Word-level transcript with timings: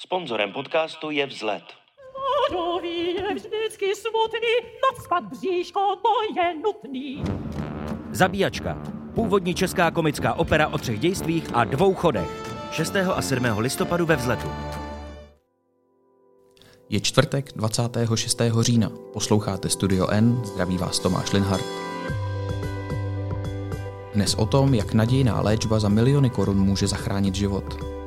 Sponzorem 0.00 0.52
podcastu 0.52 1.10
je 1.10 1.26
Vzlet. 1.26 1.62
Je 2.82 3.34
vždycky 3.34 3.94
smutný, 3.94 4.54
nadspat 4.82 5.24
bříško 5.24 5.80
to 5.80 6.40
je 6.40 6.54
nutný. 6.54 7.22
Zabíjačka. 8.10 8.82
Původní 9.14 9.54
česká 9.54 9.90
komická 9.90 10.34
opera 10.34 10.68
o 10.68 10.78
třech 10.78 10.98
dějstvích 10.98 11.44
a 11.54 11.64
dvou 11.64 11.94
chodech. 11.94 12.28
6. 12.72 12.96
a 12.96 13.22
7. 13.22 13.44
listopadu 13.58 14.06
ve 14.06 14.16
vzletu. 14.16 14.48
Je 16.88 17.00
čtvrtek 17.00 17.52
26. 17.56 18.42
října. 18.60 18.90
Posloucháte 19.12 19.68
Studio 19.68 20.08
N, 20.08 20.44
zdraví 20.44 20.78
vás 20.78 20.98
Tomáš 20.98 21.32
Linhart. 21.32 21.64
Dnes 24.14 24.34
o 24.34 24.46
tom, 24.46 24.74
jak 24.74 24.92
nadějná 24.92 25.40
léčba 25.40 25.78
za 25.78 25.88
miliony 25.88 26.30
korun 26.30 26.58
může 26.58 26.86
zachránit 26.86 27.34
život. 27.34 27.97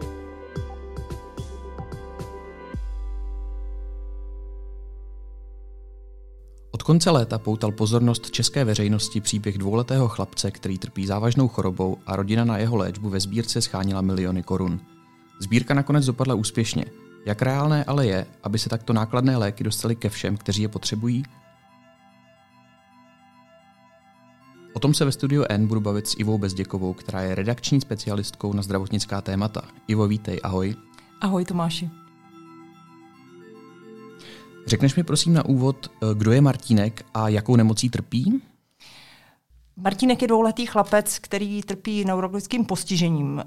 Od 6.81 6.85
konce 6.85 7.09
léta 7.09 7.38
poutal 7.38 7.71
pozornost 7.71 8.31
české 8.31 8.66
veřejnosti 8.66 9.22
příběh 9.22 9.58
dvouletého 9.58 10.08
chlapce, 10.08 10.52
který 10.52 10.77
trpí 10.77 11.05
závažnou 11.05 11.48
chorobou 11.48 11.98
a 12.05 12.16
rodina 12.16 12.45
na 12.45 12.58
jeho 12.58 12.77
léčbu 12.77 13.09
ve 13.09 13.20
sbírce 13.20 13.62
schánila 13.62 14.02
miliony 14.02 14.44
korun. 14.44 14.80
Sbírka 15.39 15.73
nakonec 15.73 16.05
dopadla 16.05 16.36
úspěšně. 16.36 16.86
Jak 17.25 17.41
reálné 17.41 17.84
ale 17.84 18.05
je, 18.05 18.25
aby 18.44 18.59
se 18.59 18.70
takto 18.70 18.94
nákladné 18.94 19.38
léky 19.38 19.63
dostaly 19.63 19.95
ke 19.95 20.09
všem, 20.09 20.38
kteří 20.38 20.62
je 20.62 20.67
potřebují? 20.67 21.23
O 24.73 24.80
tom 24.80 24.94
se 24.94 25.05
ve 25.05 25.11
studiu 25.11 25.45
N 25.50 25.67
budu 25.67 25.81
bavit 25.81 26.08
s 26.08 26.16
Ivou 26.17 26.38
Bezděkovou, 26.38 26.94
která 26.94 27.22
je 27.22 27.36
redakční 27.36 27.81
specialistkou 27.81 28.53
na 28.53 28.61
zdravotnická 28.61 29.22
témata. 29.22 29.61
Ivo, 29.88 30.08
vítej, 30.08 30.39
ahoj. 30.44 30.75
Ahoj 31.22 31.45
Tomáši. 31.45 32.01
Řekneš 34.68 34.96
mi 34.96 35.04
prosím 35.04 35.34
na 35.34 35.46
úvod, 35.46 35.88
eh, 35.88 36.06
kdo 36.14 36.31
je 36.31 36.42
Martínek 36.42 37.06
a 37.14 37.30
jakou 37.30 37.56
nemocí 37.56 37.90
trpí? 37.90 38.42
Martínek 39.78 40.22
je 40.22 40.28
dvouletý 40.28 40.66
chlapec, 40.66 41.20
který 41.20 41.62
trpí 41.62 42.06
neurologickým 42.06 42.66
postižením, 42.66 43.40
eh, 43.40 43.45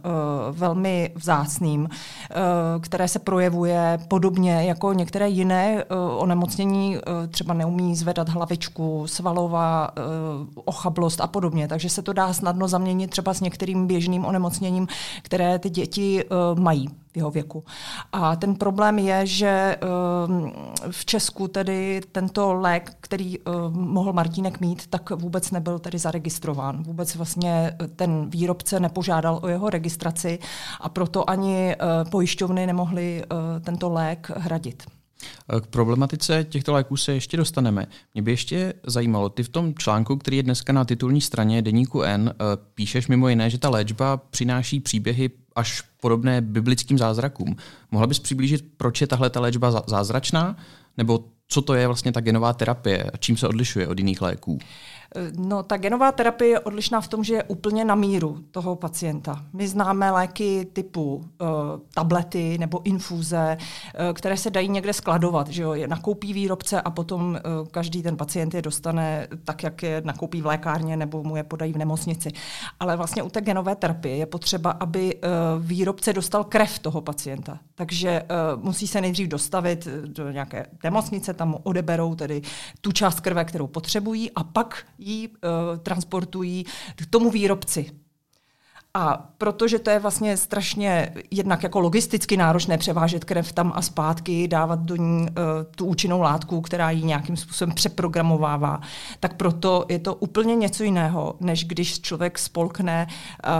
velmi 0.50 1.12
vzácným, 1.14 1.88
eh, 1.88 2.34
které 2.80 3.08
se 3.08 3.18
projevuje 3.18 3.98
podobně 4.08 4.64
jako 4.64 4.92
některé 4.92 5.28
jiné 5.28 5.84
onemocnění, 6.18 6.98
třeba 7.28 7.54
neumí 7.54 7.96
zvedat 7.96 8.28
hlavičku, 8.28 9.06
svalová 9.06 9.90
ochablost 10.54 11.20
a 11.20 11.26
podobně. 11.26 11.68
Takže 11.68 11.88
se 11.88 12.02
to 12.02 12.12
dá 12.12 12.32
snadno 12.32 12.68
zaměnit 12.68 13.10
třeba 13.10 13.34
s 13.34 13.40
některým 13.40 13.86
běžným 13.86 14.24
onemocněním, 14.24 14.88
které 15.22 15.58
ty 15.58 15.70
děti 15.70 16.24
mají 16.54 16.88
v 17.14 17.16
jeho 17.16 17.30
věku. 17.30 17.64
A 18.12 18.36
ten 18.36 18.54
problém 18.54 18.98
je, 18.98 19.26
že 19.26 19.76
ehm, 19.80 20.52
v 20.90 21.04
Česku 21.04 21.48
tedy 21.48 22.00
tento 22.12 22.54
lék, 22.54 22.96
který 23.00 23.38
ehm, 23.38 23.44
mohl 23.72 24.12
Martínek 24.12 24.60
mít, 24.60 24.86
tak 24.86 25.10
vůbec 25.10 25.50
nebyl 25.50 25.78
tedy 25.78 25.98
zaregistrován. 25.98 26.82
Vůbec 26.82 27.14
vlastně 27.14 27.76
ten 27.96 28.30
výrobce 28.30 28.80
nepožádal 28.80 29.38
o 29.42 29.48
jeho 29.48 29.70
registraci 29.70 30.38
a 30.80 30.88
proto 30.88 31.30
ani 31.30 31.72
eh, 31.72 31.76
pojišťovny 32.10 32.66
nemohly 32.66 33.22
eh, 33.22 33.60
tento 33.60 33.92
lék 33.92 34.30
hradit. 34.36 34.82
K 35.60 35.66
problematice 35.66 36.44
těchto 36.44 36.72
léků 36.72 36.96
se 36.96 37.12
ještě 37.12 37.36
dostaneme. 37.36 37.86
Mě 38.14 38.22
by 38.22 38.30
ještě 38.30 38.74
zajímalo, 38.86 39.28
ty 39.28 39.42
v 39.42 39.48
tom 39.48 39.74
článku, 39.74 40.16
který 40.16 40.36
je 40.36 40.42
dneska 40.42 40.72
na 40.72 40.84
titulní 40.84 41.20
straně 41.20 41.62
Deníku 41.62 42.02
N, 42.02 42.34
eh, 42.34 42.44
píšeš 42.74 43.08
mimo 43.08 43.28
jiné, 43.28 43.50
že 43.50 43.58
ta 43.58 43.68
léčba 43.70 44.16
přináší 44.16 44.80
příběhy 44.80 45.30
až 45.56 45.82
podobné 46.00 46.40
biblickým 46.40 46.98
zázrakům. 46.98 47.56
Mohla 47.90 48.06
bys 48.06 48.18
přiblížit, 48.18 48.64
proč 48.76 49.00
je 49.00 49.06
tahle 49.06 49.30
ta 49.30 49.40
léčba 49.40 49.82
zázračná? 49.86 50.56
Nebo 50.96 51.24
co 51.48 51.62
to 51.62 51.74
je 51.74 51.86
vlastně 51.86 52.12
ta 52.12 52.20
genová 52.20 52.52
terapie 52.52 53.02
a 53.02 53.16
čím 53.16 53.36
se 53.36 53.48
odlišuje 53.48 53.88
od 53.88 53.98
jiných 53.98 54.22
léků? 54.22 54.58
No, 55.36 55.62
ta 55.62 55.76
genová 55.76 56.12
terapie 56.12 56.50
je 56.50 56.60
odlišná 56.60 57.00
v 57.00 57.08
tom, 57.08 57.24
že 57.24 57.34
je 57.34 57.42
úplně 57.42 57.84
na 57.84 57.94
míru 57.94 58.38
toho 58.50 58.76
pacienta. 58.76 59.44
My 59.52 59.68
známe 59.68 60.10
léky 60.10 60.66
typu 60.72 61.14
uh, 61.14 61.48
tablety 61.94 62.58
nebo 62.58 62.80
infuze, 62.84 63.56
uh, 63.56 64.12
které 64.12 64.36
se 64.36 64.50
dají 64.50 64.68
někde 64.68 64.92
skladovat. 64.92 65.48
Že 65.48 65.62
jo? 65.62 65.74
Je 65.74 65.88
nakoupí 65.88 66.32
výrobce 66.32 66.80
a 66.80 66.90
potom 66.90 67.30
uh, 67.30 67.68
každý 67.68 68.02
ten 68.02 68.16
pacient 68.16 68.54
je 68.54 68.62
dostane 68.62 69.28
tak, 69.44 69.62
jak 69.62 69.82
je 69.82 70.02
nakoupí 70.04 70.42
v 70.42 70.46
lékárně 70.46 70.96
nebo 70.96 71.22
mu 71.22 71.36
je 71.36 71.42
podají 71.42 71.72
v 71.72 71.78
nemocnici. 71.78 72.30
Ale 72.80 72.96
vlastně 72.96 73.22
u 73.22 73.30
té 73.30 73.40
genové 73.40 73.76
terapie 73.76 74.16
je 74.16 74.26
potřeba, 74.26 74.70
aby 74.70 75.14
uh, 75.14 75.20
výrobce 75.66 76.12
dostal 76.12 76.44
krev 76.44 76.78
toho 76.78 77.00
pacienta. 77.00 77.58
Takže 77.74 78.22
uh, 78.22 78.62
musí 78.64 78.86
se 78.86 79.00
nejdřív 79.00 79.28
dostavit 79.28 79.88
do 80.06 80.30
nějaké 80.30 80.66
nemocnice, 80.82 81.34
tam 81.34 81.56
odeberou 81.62 82.14
tedy 82.14 82.42
tu 82.80 82.92
část 82.92 83.20
krve, 83.20 83.44
kterou 83.44 83.66
potřebují 83.66 84.30
a 84.30 84.44
pak 84.44 84.84
ji 85.04 85.28
uh, 85.28 85.34
transportují 85.82 86.64
k 86.96 87.06
tomu 87.06 87.30
výrobci. 87.30 87.90
A 88.96 89.30
protože 89.38 89.78
to 89.78 89.90
je 89.90 89.98
vlastně 89.98 90.36
strašně 90.36 91.14
jednak 91.30 91.62
jako 91.62 91.80
logisticky 91.80 92.36
náročné 92.36 92.78
převážet 92.78 93.24
krev 93.24 93.52
tam 93.52 93.72
a 93.74 93.82
zpátky, 93.82 94.48
dávat 94.48 94.80
do 94.80 94.96
ní 94.96 95.22
uh, 95.22 95.26
tu 95.76 95.84
účinnou 95.84 96.20
látku, 96.20 96.60
která 96.60 96.90
ji 96.90 97.02
nějakým 97.02 97.36
způsobem 97.36 97.74
přeprogramovává, 97.74 98.80
tak 99.20 99.34
proto 99.34 99.84
je 99.88 99.98
to 99.98 100.14
úplně 100.14 100.56
něco 100.56 100.84
jiného, 100.84 101.36
než 101.40 101.64
když 101.64 102.00
člověk 102.00 102.38
spolkne 102.38 103.06
uh, 103.06 103.52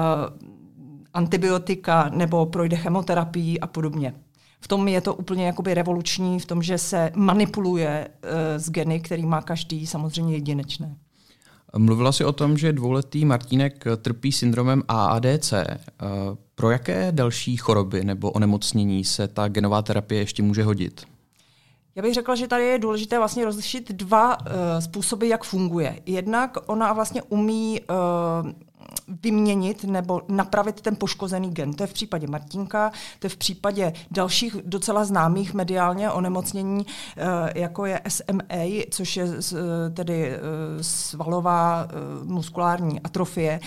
antibiotika 1.14 2.10
nebo 2.14 2.46
projde 2.46 2.76
chemoterapii 2.76 3.60
a 3.60 3.66
podobně. 3.66 4.14
V 4.60 4.68
tom 4.68 4.88
je 4.88 5.00
to 5.00 5.14
úplně 5.14 5.46
jakoby 5.46 5.74
revoluční, 5.74 6.40
v 6.40 6.46
tom, 6.46 6.62
že 6.62 6.78
se 6.78 7.12
manipuluje 7.14 8.08
uh, 8.08 8.30
s 8.56 8.70
geny, 8.70 9.00
který 9.00 9.26
má 9.26 9.42
každý 9.42 9.86
samozřejmě 9.86 10.34
jedinečné. 10.34 10.96
Mluvila 11.78 12.12
si 12.12 12.24
o 12.24 12.32
tom, 12.32 12.58
že 12.58 12.72
dvouletý 12.72 13.24
Martínek 13.24 13.84
trpí 14.02 14.32
syndromem 14.32 14.82
AADC. 14.88 15.52
Eh, 15.52 15.76
pro 16.54 16.70
jaké 16.70 17.12
další 17.12 17.56
choroby 17.56 18.04
nebo 18.04 18.30
onemocnění 18.30 19.04
se 19.04 19.28
ta 19.28 19.48
genová 19.48 19.82
terapie 19.82 20.20
ještě 20.20 20.42
může 20.42 20.64
hodit? 20.64 21.06
Já 21.96 22.02
bych 22.02 22.14
řekla, 22.14 22.34
že 22.34 22.48
tady 22.48 22.64
je 22.64 22.78
důležité 22.78 23.18
vlastně 23.18 23.44
rozlišit 23.44 23.92
dva 23.92 24.40
uh, 24.40 24.46
způsoby, 24.78 25.28
jak 25.28 25.44
funguje. 25.44 26.00
Jednak 26.06 26.56
ona 26.66 26.92
vlastně 26.92 27.22
umí 27.22 27.80
uh, 27.80 27.96
vyměnit 29.22 29.84
nebo 29.84 30.22
napravit 30.28 30.80
ten 30.80 30.96
poškozený 30.96 31.50
gen. 31.50 31.72
To 31.72 31.82
je 31.82 31.86
v 31.86 31.92
případě 31.92 32.26
Martinka, 32.26 32.92
to 33.18 33.26
je 33.26 33.28
v 33.28 33.36
případě 33.36 33.92
dalších 34.10 34.56
docela 34.64 35.04
známých 35.04 35.54
mediálně 35.54 36.10
onemocnění, 36.10 36.86
eh, 37.16 37.60
jako 37.60 37.86
je 37.86 38.00
SMA, 38.08 38.84
což 38.90 39.16
je 39.16 39.26
tedy 39.94 40.30
eh, 40.30 40.38
svalová 40.80 41.88
eh, 41.88 41.94
muskulární 42.24 43.00
atrofie, 43.00 43.60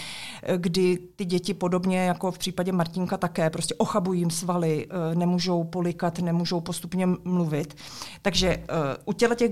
kdy 0.58 1.00
ty 1.16 1.26
děti 1.26 1.54
podobně 1.54 2.00
jako 2.06 2.32
v 2.32 2.38
případě 2.38 2.72
Martinka 2.72 3.18
také 3.18 3.50
prostě 3.50 3.76
ochabují 3.76 4.20
jim 4.20 4.30
svaly, 4.30 4.88
nemůžou 5.14 5.64
polikat, 5.64 6.20
nemůžou 6.20 6.62
postupně 6.62 7.08
mluvit. 7.24 7.76
Takže 8.22 8.64
u 9.06 9.14
těch 9.14 9.50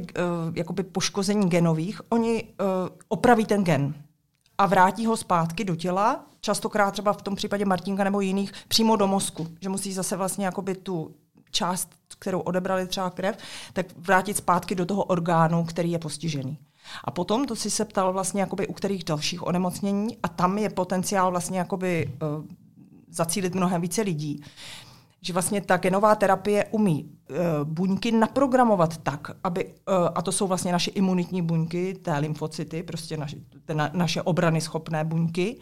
jakoby 0.54 0.84
poškození 0.84 1.50
genových 1.50 2.02
oni 2.10 2.44
opraví 3.10 3.46
ten 3.46 3.64
gen 3.64 3.94
a 4.58 4.66
vrátí 4.66 5.06
ho 5.06 5.18
zpátky 5.18 5.66
do 5.66 5.76
těla, 5.76 6.26
častokrát 6.42 6.92
třeba 6.92 7.14
v 7.14 7.22
tom 7.22 7.36
případě 7.36 7.66
Martinka 7.66 8.04
nebo 8.04 8.22
jiných, 8.22 8.52
přímo 8.68 8.96
do 8.96 9.08
mozku, 9.08 9.48
že 9.62 9.70
musí 9.70 9.94
zase 9.94 10.16
vlastně 10.16 10.46
jakoby 10.46 10.76
tu 10.76 11.16
část, 11.52 11.90
kterou 12.20 12.40
odebrali 12.40 12.88
třeba 12.88 13.10
krev, 13.10 13.38
tak 13.74 13.86
vrátit 13.98 14.38
zpátky 14.38 14.76
do 14.76 14.86
toho 14.86 15.04
orgánu, 15.04 15.66
který 15.66 15.92
je 15.92 16.00
postižený. 16.00 16.58
A 17.04 17.12
potom, 17.12 17.46
to 17.46 17.56
si 17.56 17.70
se 17.70 17.86
ptal 17.86 18.14
vlastně 18.14 18.42
jakoby 18.42 18.68
u 18.68 18.74
kterých 18.74 19.04
dalších 19.04 19.48
onemocnění 19.48 20.18
a 20.24 20.28
tam 20.28 20.58
je 20.58 20.70
potenciál 20.70 21.32
vlastně 21.32 21.60
jakoby 21.60 22.12
uh, 22.38 22.46
zacílit 23.10 23.56
mnohem 23.56 23.82
více 23.82 24.02
lidí 24.02 24.44
že 25.26 25.34
vlastně 25.34 25.62
ta 25.62 25.78
genová 25.78 26.16
terapie 26.16 26.66
umí 26.72 27.04
uh, 27.04 27.38
buňky 27.64 28.12
naprogramovat 28.12 28.98
tak, 28.98 29.32
aby, 29.44 29.66
uh, 29.66 29.74
a 30.16 30.22
to 30.22 30.32
jsou 30.32 30.48
vlastně 30.48 30.72
naše 30.72 30.92
imunitní 30.92 31.42
buňky, 31.42 31.94
té 31.94 32.18
lymfocyty, 32.18 32.84
prostě 32.84 33.18
naše, 33.18 33.38
na, 33.74 33.90
naše 33.94 34.22
obrany 34.22 34.62
schopné 34.62 35.04
buňky, 35.04 35.60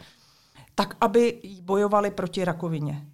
tak, 0.74 0.96
aby 1.00 1.40
bojovali 1.62 2.10
proti 2.10 2.44
rakovině. 2.44 3.06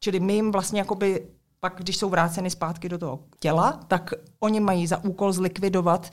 Čili 0.00 0.20
my 0.20 0.32
jim 0.32 0.52
vlastně 0.52 0.80
jakoby 0.80 1.26
pak, 1.60 1.74
když 1.78 1.96
jsou 1.96 2.08
vráceny 2.08 2.50
zpátky 2.50 2.88
do 2.88 2.98
toho 2.98 3.20
těla, 3.40 3.72
tak 3.72 4.10
oni 4.40 4.60
mají 4.60 4.86
za 4.86 5.04
úkol 5.04 5.32
zlikvidovat 5.32 6.10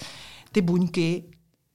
ty 0.52 0.62
buňky, 0.62 1.24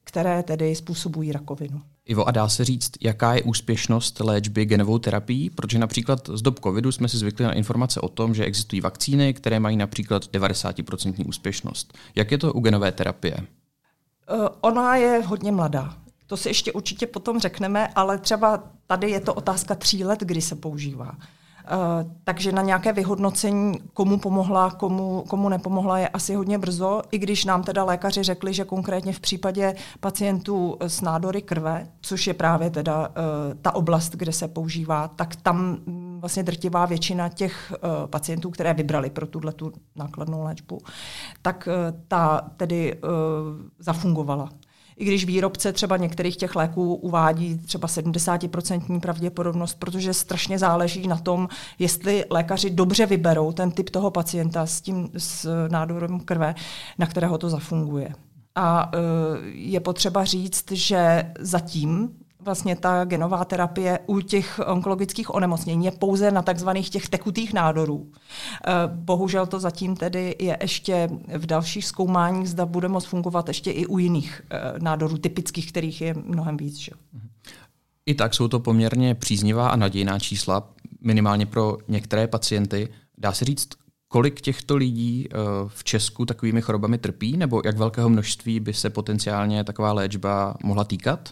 které 0.05 0.43
tedy 0.43 0.75
způsobují 0.75 1.33
rakovinu. 1.33 1.83
Ivo, 2.07 2.29
a 2.29 2.31
dá 2.31 2.49
se 2.49 2.65
říct, 2.65 2.91
jaká 3.01 3.35
je 3.35 3.43
úspěšnost 3.43 4.21
léčby 4.21 4.65
genovou 4.65 4.99
terapií? 4.99 5.51
Protože 5.51 5.79
například 5.79 6.31
z 6.33 6.43
dob 6.43 6.61
covidu 6.61 6.93
jsme 6.93 7.09
si 7.09 7.17
zvykli 7.19 7.45
na 7.45 7.53
informace 7.53 8.01
o 8.01 8.09
tom, 8.09 8.35
že 8.35 8.45
existují 8.45 8.81
vakcíny, 8.81 9.35
které 9.35 9.61
mají 9.61 9.77
například 9.77 10.25
90% 10.25 11.29
úspěšnost. 11.29 11.99
Jak 12.15 12.31
je 12.31 12.39
to 12.39 12.53
u 12.53 12.61
genové 12.61 12.93
terapie? 12.93 13.37
Uh, 13.37 14.49
ona 14.61 14.97
je 14.97 15.23
hodně 15.27 15.53
mladá. 15.53 15.97
To 16.27 16.37
si 16.37 16.49
ještě 16.49 16.73
určitě 16.73 17.07
potom 17.07 17.41
řekneme, 17.41 17.89
ale 17.89 18.19
třeba 18.19 18.63
tady 18.87 19.11
je 19.11 19.21
to 19.21 19.35
otázka 19.35 19.75
tří 19.75 20.05
let, 20.05 20.21
kdy 20.21 20.43
se 20.43 20.57
používá. 20.57 21.17
Takže 22.25 22.53
na 22.53 22.63
nějaké 22.63 22.93
vyhodnocení, 22.93 23.81
komu 23.93 24.19
pomohla, 24.19 24.71
komu, 24.71 25.25
komu 25.29 25.49
nepomohla, 25.49 25.99
je 25.99 26.09
asi 26.09 26.35
hodně 26.35 26.59
brzo, 26.59 27.03
i 27.11 27.19
když 27.19 27.45
nám 27.45 27.63
teda 27.63 27.85
lékaři 27.85 28.23
řekli, 28.23 28.55
že 28.55 28.65
konkrétně 28.65 29.13
v 29.13 29.21
případě 29.21 29.75
pacientů 30.01 30.77
s 30.81 31.01
nádory 31.01 31.43
krve, 31.43 31.89
což 32.01 32.27
je 32.27 32.35
právě 32.35 32.71
teda 32.71 33.09
ta 33.63 33.75
oblast, 33.75 34.13
kde 34.13 34.33
se 34.33 34.49
používá, 34.49 35.09
tak 35.09 35.37
tam 35.37 35.79
mm, 35.87 36.19
vlastně 36.21 36.43
drtivá 36.43 36.87
většina 36.87 37.29
těch 37.29 37.73
pacientů, 38.07 38.51
které 38.51 38.75
vybrali 38.75 39.11
pro 39.11 39.27
tuhle 39.27 39.53
tu 39.53 39.73
nákladnou 39.97 40.43
léčbu, 40.43 40.79
tak 41.43 41.69
ta 42.09 42.51
tedy 42.57 43.01
zafungovala 43.79 44.49
i 44.97 45.05
když 45.05 45.25
výrobce 45.25 45.73
třeba 45.73 45.97
některých 45.97 46.37
těch 46.37 46.57
léků 46.57 46.95
uvádí 46.95 47.59
třeba 47.59 47.89
70% 47.89 49.01
pravděpodobnost, 49.01 49.75
protože 49.75 50.15
strašně 50.15 50.59
záleží 50.59 51.09
na 51.09 51.17
tom, 51.17 51.49
jestli 51.79 52.25
lékaři 52.31 52.71
dobře 52.71 53.07
vyberou 53.07 53.53
ten 53.53 53.71
typ 53.71 53.91
toho 53.91 54.11
pacienta 54.11 54.67
s 54.67 54.81
tím 54.81 55.09
s 55.17 55.69
nádorem 55.69 56.21
krve, 56.21 56.55
na 56.99 57.07
kterého 57.07 57.39
to 57.39 57.49
zafunguje. 57.51 58.15
A 58.55 58.91
e, 58.95 58.99
je 59.49 59.81
potřeba 59.81 60.25
říct, 60.25 60.73
že 60.73 61.33
zatím 61.39 62.11
vlastně 62.47 62.77
ta 62.77 63.05
genová 63.05 63.45
terapie 63.45 63.99
u 64.07 64.21
těch 64.21 64.61
onkologických 64.67 65.35
onemocnění 65.35 65.85
je 65.85 65.91
pouze 65.91 66.31
na 66.31 66.43
takzvaných 66.43 66.91
těch 66.91 67.09
tekutých 67.09 67.53
nádorů. 67.53 68.13
Eh, 68.67 68.73
bohužel 68.87 69.47
to 69.47 69.61
zatím 69.61 69.97
tedy 69.97 70.37
je 70.39 70.59
ještě 70.63 71.09
v 71.39 71.47
dalších 71.47 71.85
zkoumáních, 71.85 72.49
zda 72.49 72.67
bude 72.67 72.89
moct 72.89 73.07
fungovat 73.07 73.49
ještě 73.49 73.71
i 73.71 73.87
u 73.87 73.99
jiných 73.99 74.43
eh, 74.51 74.59
nádorů 74.79 75.19
typických, 75.19 75.69
kterých 75.69 76.01
je 76.01 76.15
mnohem 76.15 76.57
víc. 76.57 76.77
Že? 76.77 76.93
I 78.07 78.15
tak 78.15 78.35
jsou 78.35 78.49
to 78.49 78.61
poměrně 78.61 79.15
příznivá 79.15 79.69
a 79.69 79.77
nadějná 79.77 80.19
čísla, 80.19 80.69
minimálně 81.01 81.47
pro 81.47 81.79
některé 81.89 82.27
pacienty. 82.27 82.89
Dá 83.19 83.33
se 83.33 83.45
říct, 83.45 83.69
kolik 84.09 84.41
těchto 84.41 84.77
lidí 84.77 85.29
eh, 85.31 85.37
v 85.69 85.85
Česku 85.85 86.25
takovými 86.25 86.63
chorobami 86.63 86.99
trpí, 86.99 87.37
nebo 87.37 87.63
jak 87.65 87.77
velkého 87.77 88.09
množství 88.09 88.61
by 88.61 88.75
se 88.75 88.91
potenciálně 88.91 89.65
taková 89.65 89.93
léčba 89.93 90.55
mohla 90.65 90.85
týkat? 90.85 91.31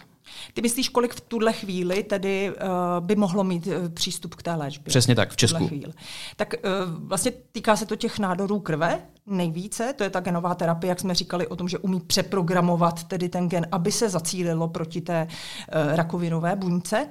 Ty 0.53 0.61
myslíš, 0.61 0.89
kolik 0.89 1.13
v 1.13 1.21
tuhle 1.21 1.53
chvíli 1.53 2.03
tedy 2.03 2.51
uh, 2.51 3.05
by 3.05 3.15
mohlo 3.15 3.43
mít 3.43 3.67
uh, 3.67 3.73
přístup 3.93 4.35
k 4.35 4.43
té 4.43 4.55
léčbě? 4.55 4.89
Přesně 4.89 5.15
tak, 5.15 5.31
v 5.31 5.35
Česku. 5.35 5.67
V 5.67 5.93
tak 6.35 6.53
uh, 6.53 7.07
vlastně 7.07 7.31
týká 7.51 7.75
se 7.75 7.85
to 7.85 7.95
těch 7.95 8.19
nádorů 8.19 8.59
krve 8.59 9.01
nejvíce, 9.27 9.93
to 9.93 10.03
je 10.03 10.09
ta 10.09 10.19
genová 10.19 10.55
terapie, 10.55 10.89
jak 10.89 10.99
jsme 10.99 11.15
říkali 11.15 11.47
o 11.47 11.55
tom, 11.55 11.69
že 11.69 11.77
umí 11.77 11.99
přeprogramovat 11.99 13.03
tedy 13.03 13.29
ten 13.29 13.49
gen, 13.49 13.67
aby 13.71 13.91
se 13.91 14.09
zacílilo 14.09 14.67
proti 14.67 15.01
té 15.01 15.27
uh, 15.27 15.95
rakovinové 15.95 16.55
buňce. 16.55 17.07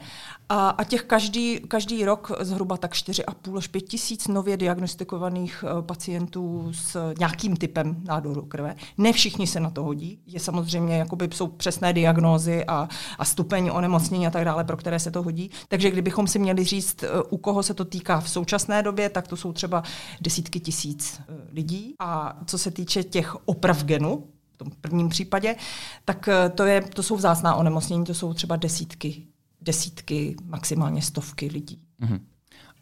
A, 0.49 0.69
a 0.69 0.85
těch 0.85 1.03
každý, 1.03 1.61
každý 1.69 2.05
rok 2.05 2.33
zhruba 2.41 2.77
tak 2.77 2.93
4,5 2.93 3.57
až 3.57 3.67
5 3.69 3.81
tisíc 3.81 4.29
nově 4.29 4.57
diagnostikovaných 4.57 5.65
uh, 5.65 5.83
pacientů 5.83 6.73
s 6.73 7.13
nějakým 7.19 7.57
typem 7.57 7.97
nádoru 8.05 8.43
krve. 8.43 8.75
Ne 8.99 9.13
všichni 9.13 9.47
se 9.47 9.61
na 9.61 9.71
to 9.71 9.83
hodí. 9.83 10.19
Je 10.27 10.41
samozřejmě, 10.41 10.99
jakoby 10.99 11.29
jsou 11.33 11.47
přesné 11.47 11.93
diagnózy 11.93 12.65
a, 12.65 12.89
a 13.19 13.25
stupeň 13.25 13.71
onemocnění 13.73 14.27
a 14.27 14.31
tak 14.31 14.45
dále, 14.45 14.65
pro 14.65 14.77
které 14.77 14.99
se 14.99 15.11
to 15.11 15.23
hodí. 15.23 15.51
Takže 15.69 15.91
kdybychom 15.91 16.27
si 16.27 16.39
měli 16.39 16.65
říct, 16.65 17.03
uh, 17.03 17.09
u 17.31 17.37
koho 17.37 17.63
se 17.63 17.75
to 17.75 17.85
týká 17.85 18.21
v 18.21 18.31
současné 18.31 18.83
době, 18.83 19.09
tak 19.09 19.29
to 19.29 19.37
jsou 19.37 19.53
třeba 19.53 19.83
desítky 20.21 20.61
tisíc 20.61 21.21
uh, 21.21 21.37
lidí. 21.53 21.95
A 21.99 22.39
co 22.47 22.59
se 22.59 22.71
týče 22.71 23.05
těch 23.05 23.37
oprav 23.45 23.85
genu, 23.85 24.25
v 24.53 24.57
tom 24.57 24.69
prvním 24.81 25.09
případě, 25.09 25.57
tak 26.05 26.29
to, 26.55 26.63
je, 26.63 26.81
to 26.81 27.03
jsou 27.03 27.17
vzácná 27.17 27.55
onemocnění, 27.55 28.05
to 28.05 28.15
jsou 28.15 28.35
třeba 28.35 28.57
desítky 28.57 29.27
desítky, 29.65 30.37
maximálně 30.45 31.03
stovky 31.03 31.49
lidí. 31.49 31.79
Mm-hmm. 32.01 32.21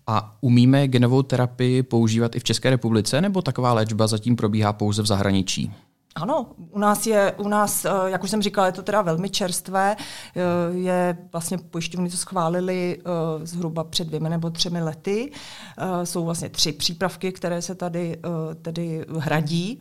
A 0.07 0.37
umíme 0.41 0.89
genovou 0.89 1.23
terapii 1.23 1.83
používat 1.83 2.37
i 2.37 2.39
v 2.39 2.45
České 2.45 2.71
republice, 2.71 3.21
nebo 3.21 3.43
taková 3.43 3.73
léčba 3.73 4.07
zatím 4.07 4.37
probíhá 4.37 4.73
pouze 4.73 5.03
v 5.03 5.07
zahraničí? 5.07 5.73
Ano, 6.15 6.47
u 6.71 6.79
nás 6.79 7.07
je, 7.07 7.35
u 7.39 7.49
nás, 7.49 7.85
eh, 7.85 7.91
jak 8.07 8.25
už 8.25 8.31
jsem 8.31 8.43
říkala, 8.43 8.67
je 8.67 8.73
to 8.73 8.83
teda 8.83 9.03
velmi 9.03 9.31
čerstvé. 9.31 9.97
Eh, 9.97 10.41
je 10.75 11.19
vlastně 11.33 11.59
pojišťovny 11.59 12.11
to 12.11 12.17
schválili 12.17 12.99
eh, 13.01 13.47
zhruba 13.47 13.85
před 13.85 14.07
dvěmi 14.07 14.29
nebo 14.29 14.51
třemi 14.51 14.83
lety. 14.83 15.33
Jsou 16.05 16.25
vlastně 16.25 16.49
tři 16.49 16.73
přípravky, 16.73 17.33
které 17.33 17.63
se 17.63 17.75
tady 17.75 18.21
tedy 18.63 19.05
hradí. 19.19 19.81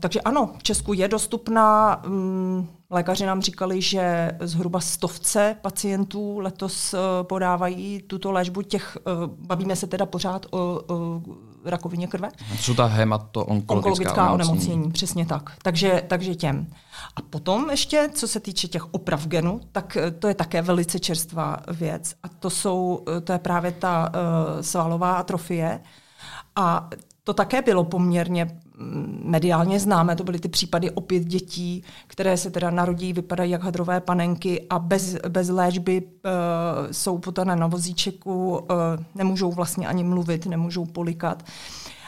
Takže 0.00 0.20
ano, 0.20 0.50
v 0.58 0.62
Česku 0.62 0.92
je 0.92 1.08
dostupná. 1.08 2.02
Mm, 2.06 2.68
Lékaři 2.90 3.26
nám 3.26 3.42
říkali, 3.42 3.82
že 3.82 4.32
zhruba 4.40 4.80
stovce 4.80 5.56
pacientů 5.62 6.38
letos 6.38 6.94
podávají 7.22 8.02
tuto 8.02 8.32
léčbu. 8.32 8.62
Těch, 8.62 8.98
bavíme 9.26 9.76
se 9.76 9.86
teda 9.86 10.06
pořád 10.06 10.46
o, 10.50 10.58
o 10.88 11.22
rakovině 11.64 12.06
krve. 12.06 12.28
To 12.50 12.56
jsou 12.56 12.74
ta 12.74 12.86
hemato-onkologická 12.86 14.10
onemocnění. 14.10 14.34
onemocnění. 14.34 14.92
Přesně 14.92 15.26
tak. 15.26 15.52
Takže, 15.62 16.02
takže 16.08 16.34
těm. 16.34 16.66
A 17.16 17.22
potom 17.22 17.70
ještě, 17.70 18.08
co 18.14 18.28
se 18.28 18.40
týče 18.40 18.68
těch 18.68 18.94
oprav 18.94 19.26
genu, 19.26 19.60
tak 19.72 19.96
eh, 19.96 20.10
to 20.10 20.28
je 20.28 20.34
také 20.34 20.62
velice 20.62 20.98
čerstvá 20.98 21.56
věc. 21.72 22.14
A 22.22 22.28
to, 22.28 22.50
jsou, 22.50 23.04
to 23.24 23.32
je 23.32 23.38
právě 23.38 23.72
ta 23.72 24.08
uh, 24.08 24.60
svalová 24.60 25.12
atrofie. 25.12 25.80
A 26.56 26.90
to 27.24 27.34
také 27.34 27.62
bylo 27.62 27.84
poměrně 27.84 28.60
mediálně 29.24 29.80
známe, 29.80 30.16
to 30.16 30.24
byly 30.24 30.38
ty 30.38 30.48
případy 30.48 30.90
opět 30.90 31.24
dětí, 31.24 31.84
které 32.06 32.36
se 32.36 32.50
teda 32.50 32.70
narodí, 32.70 33.12
vypadají 33.12 33.50
jak 33.50 33.62
hadrové 33.62 34.00
panenky 34.00 34.66
a 34.70 34.78
bez, 34.78 35.16
bez 35.28 35.48
léčby 35.48 36.02
uh, 36.02 36.10
jsou 36.90 37.18
potané 37.18 37.56
na 37.56 37.66
vozíčeku, 37.66 38.58
uh, 38.58 38.66
nemůžou 39.14 39.52
vlastně 39.52 39.88
ani 39.88 40.04
mluvit, 40.04 40.46
nemůžou 40.46 40.84
polikat. 40.84 41.42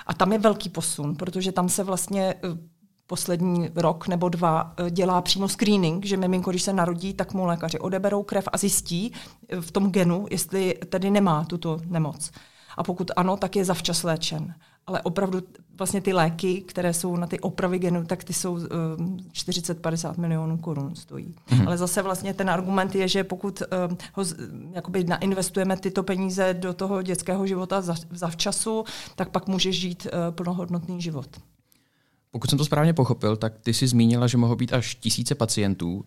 A 0.06 0.14
tam 0.14 0.32
je 0.32 0.38
velký 0.38 0.68
posun, 0.68 1.16
protože 1.16 1.52
tam 1.52 1.68
se 1.68 1.84
vlastně 1.84 2.34
uh, 2.44 2.58
poslední 3.06 3.70
rok 3.74 4.08
nebo 4.08 4.28
dva 4.28 4.74
dělá 4.90 5.22
přímo 5.22 5.48
screening, 5.48 6.04
že 6.04 6.16
miminko, 6.16 6.50
když 6.50 6.62
se 6.62 6.72
narodí, 6.72 7.14
tak 7.14 7.34
mu 7.34 7.44
lékaři 7.44 7.78
odeberou 7.78 8.22
krev 8.22 8.48
a 8.52 8.58
zjistí 8.58 9.12
v 9.60 9.70
tom 9.70 9.90
genu, 9.90 10.26
jestli 10.30 10.74
tedy 10.88 11.10
nemá 11.10 11.44
tuto 11.44 11.78
nemoc. 11.86 12.30
A 12.76 12.82
pokud 12.82 13.10
ano, 13.16 13.36
tak 13.36 13.56
je 13.56 13.64
zavčas 13.64 14.02
léčen 14.02 14.54
ale 14.86 15.02
opravdu 15.02 15.42
vlastně 15.78 16.00
ty 16.00 16.12
léky, 16.12 16.60
které 16.60 16.94
jsou 16.94 17.16
na 17.16 17.26
ty 17.26 17.40
opravy 17.40 17.78
genu, 17.78 18.04
tak 18.04 18.24
ty 18.24 18.32
jsou 18.32 18.52
uh, 18.52 18.62
eh, 18.62 19.32
40-50 19.32 20.18
milionů 20.18 20.58
korun 20.58 20.94
stojí. 20.94 21.34
Mm-hmm. 21.48 21.66
Ale 21.66 21.78
zase 21.78 22.02
vlastně 22.02 22.34
ten 22.34 22.50
argument 22.50 22.94
je, 22.94 23.08
že 23.08 23.24
pokud 23.24 23.62
uh, 23.88 23.96
ho 24.14 24.24
jakoby 24.72 25.04
nainvestujeme 25.04 25.76
tyto 25.76 26.02
peníze 26.02 26.54
do 26.54 26.74
toho 26.74 27.02
dětského 27.02 27.46
života 27.46 27.80
za, 27.80 27.94
zavčasu, 28.10 28.84
tak 29.16 29.28
pak 29.28 29.48
může 29.48 29.72
žít 29.72 30.06
uh, 30.06 30.34
plnohodnotný 30.34 31.00
život. 31.02 31.28
Pokud 32.34 32.50
jsem 32.50 32.58
to 32.58 32.64
správně 32.64 32.92
pochopil, 32.92 33.36
tak 33.36 33.58
ty 33.58 33.74
jsi 33.74 33.86
zmínila, 33.86 34.26
že 34.26 34.38
mohou 34.38 34.56
být 34.56 34.72
až 34.72 34.94
tisíce 34.94 35.34
pacientů, 35.34 35.94
uh, 35.94 36.02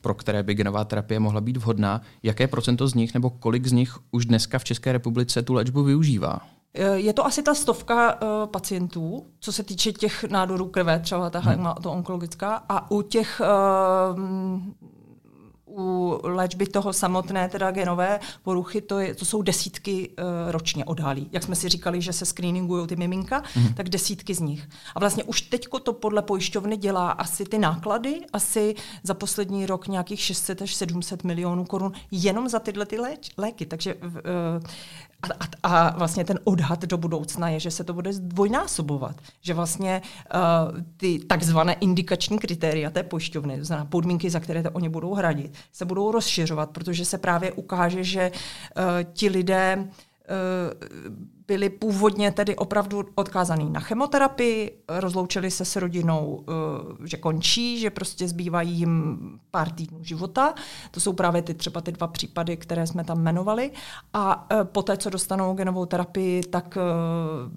pro 0.00 0.14
které 0.14 0.42
by 0.42 0.54
genová 0.54 0.84
terapie 0.84 1.20
mohla 1.20 1.40
být 1.40 1.56
vhodná. 1.56 2.00
Jaké 2.22 2.46
procento 2.46 2.88
z 2.88 2.94
nich 2.94 3.14
nebo 3.14 3.30
kolik 3.30 3.66
z 3.66 3.72
nich 3.72 3.98
už 4.10 4.26
dneska 4.26 4.58
v 4.58 4.64
České 4.64 4.92
republice 4.92 5.42
tu 5.42 5.54
léčbu 5.54 5.82
využívá? 5.82 6.40
Eh, 6.74 6.98
je 6.98 7.12
to 7.12 7.26
asi 7.26 7.42
ta 7.42 7.54
stovka 7.54 8.14
uh, 8.14 8.46
pacientů, 8.46 9.26
co 9.40 9.52
se 9.52 9.62
týče 9.62 9.92
těch 9.92 10.24
nádorů 10.24 10.66
krve, 10.66 10.98
třeba 10.98 11.30
ta 11.30 11.38
hmm. 11.38 11.68
to 11.82 11.92
onkologická, 11.92 12.64
a 12.68 12.90
u 12.90 13.02
těch 13.02 13.40
uh, 14.14 14.20
u 15.76 16.20
léčby 16.22 16.66
toho 16.66 16.92
samotné, 16.92 17.48
teda 17.48 17.70
genové 17.70 18.20
poruchy, 18.42 18.80
to, 18.80 18.98
je, 18.98 19.14
to 19.14 19.24
jsou 19.24 19.42
desítky 19.42 20.08
uh, 20.08 20.50
ročně 20.50 20.84
odhalí. 20.84 21.28
Jak 21.32 21.42
jsme 21.42 21.56
si 21.56 21.68
říkali, 21.68 22.00
že 22.00 22.12
se 22.12 22.26
screeningují 22.26 22.86
ty 22.86 22.96
miminka, 22.96 23.42
mm. 23.56 23.74
tak 23.74 23.88
desítky 23.88 24.34
z 24.34 24.40
nich. 24.40 24.68
A 24.94 25.00
vlastně 25.00 25.24
už 25.24 25.42
teď 25.42 25.66
to 25.82 25.92
podle 25.92 26.22
pojišťovny 26.22 26.76
dělá 26.76 27.10
asi 27.10 27.44
ty 27.44 27.58
náklady, 27.58 28.20
asi 28.32 28.74
za 29.02 29.14
poslední 29.14 29.66
rok 29.66 29.88
nějakých 29.88 30.20
600 30.20 30.62
až 30.62 30.74
700 30.74 31.24
milionů 31.24 31.64
korun 31.64 31.92
jenom 32.10 32.48
za 32.48 32.58
tyhle 32.58 32.86
ty 32.86 32.98
léč, 32.98 33.30
léky. 33.36 33.66
Takže 33.66 33.94
uh, 33.94 34.10
a, 35.22 35.26
a, 35.62 35.88
a 35.88 35.98
vlastně 35.98 36.24
ten 36.24 36.38
odhad 36.44 36.84
do 36.84 36.96
budoucna 36.98 37.48
je, 37.48 37.60
že 37.60 37.70
se 37.70 37.84
to 37.84 37.94
bude 37.94 38.12
zdvojnásobovat. 38.12 39.16
Že 39.40 39.54
vlastně 39.54 40.02
uh, 40.34 40.80
ty 40.96 41.18
takzvané 41.18 41.72
indikační 41.72 42.38
kritéria 42.38 42.90
té 42.90 43.02
pojišťovny, 43.02 43.58
to 43.58 43.64
znamená 43.64 43.86
podmínky, 43.86 44.30
za 44.30 44.40
které 44.40 44.62
to 44.62 44.70
oni 44.70 44.88
budou 44.88 45.14
hradit, 45.14 45.54
se 45.72 45.84
budou 45.84 46.12
rozšiřovat, 46.12 46.70
protože 46.70 47.04
se 47.04 47.18
právě 47.18 47.52
ukáže, 47.52 48.04
že 48.04 48.30
uh, 48.30 48.82
ti 49.12 49.28
lidé 49.28 49.76
uh, 49.78 51.32
byli 51.52 51.68
původně 51.70 52.32
tedy 52.32 52.56
opravdu 52.56 53.04
odkázaný 53.14 53.70
na 53.70 53.80
chemoterapii, 53.80 54.78
rozloučili 54.88 55.50
se 55.50 55.64
s 55.64 55.76
rodinou, 55.76 56.44
uh, 56.48 57.06
že 57.06 57.16
končí, 57.16 57.78
že 57.78 57.90
prostě 57.90 58.28
zbývají 58.28 58.70
jim 58.70 59.18
pár 59.50 59.70
týdnů 59.70 60.04
života. 60.04 60.54
To 60.90 61.00
jsou 61.00 61.12
právě 61.12 61.42
ty 61.42 61.54
třeba 61.54 61.80
ty 61.80 61.92
dva 61.92 62.06
případy, 62.06 62.56
které 62.56 62.86
jsme 62.86 63.04
tam 63.04 63.18
jmenovali. 63.20 63.70
A 64.12 64.50
uh, 64.50 64.64
poté, 64.64 64.96
co 64.96 65.10
dostanou 65.10 65.54
genovou 65.54 65.86
terapii, 65.86 66.42
tak 66.42 66.76
uh, 66.76 67.52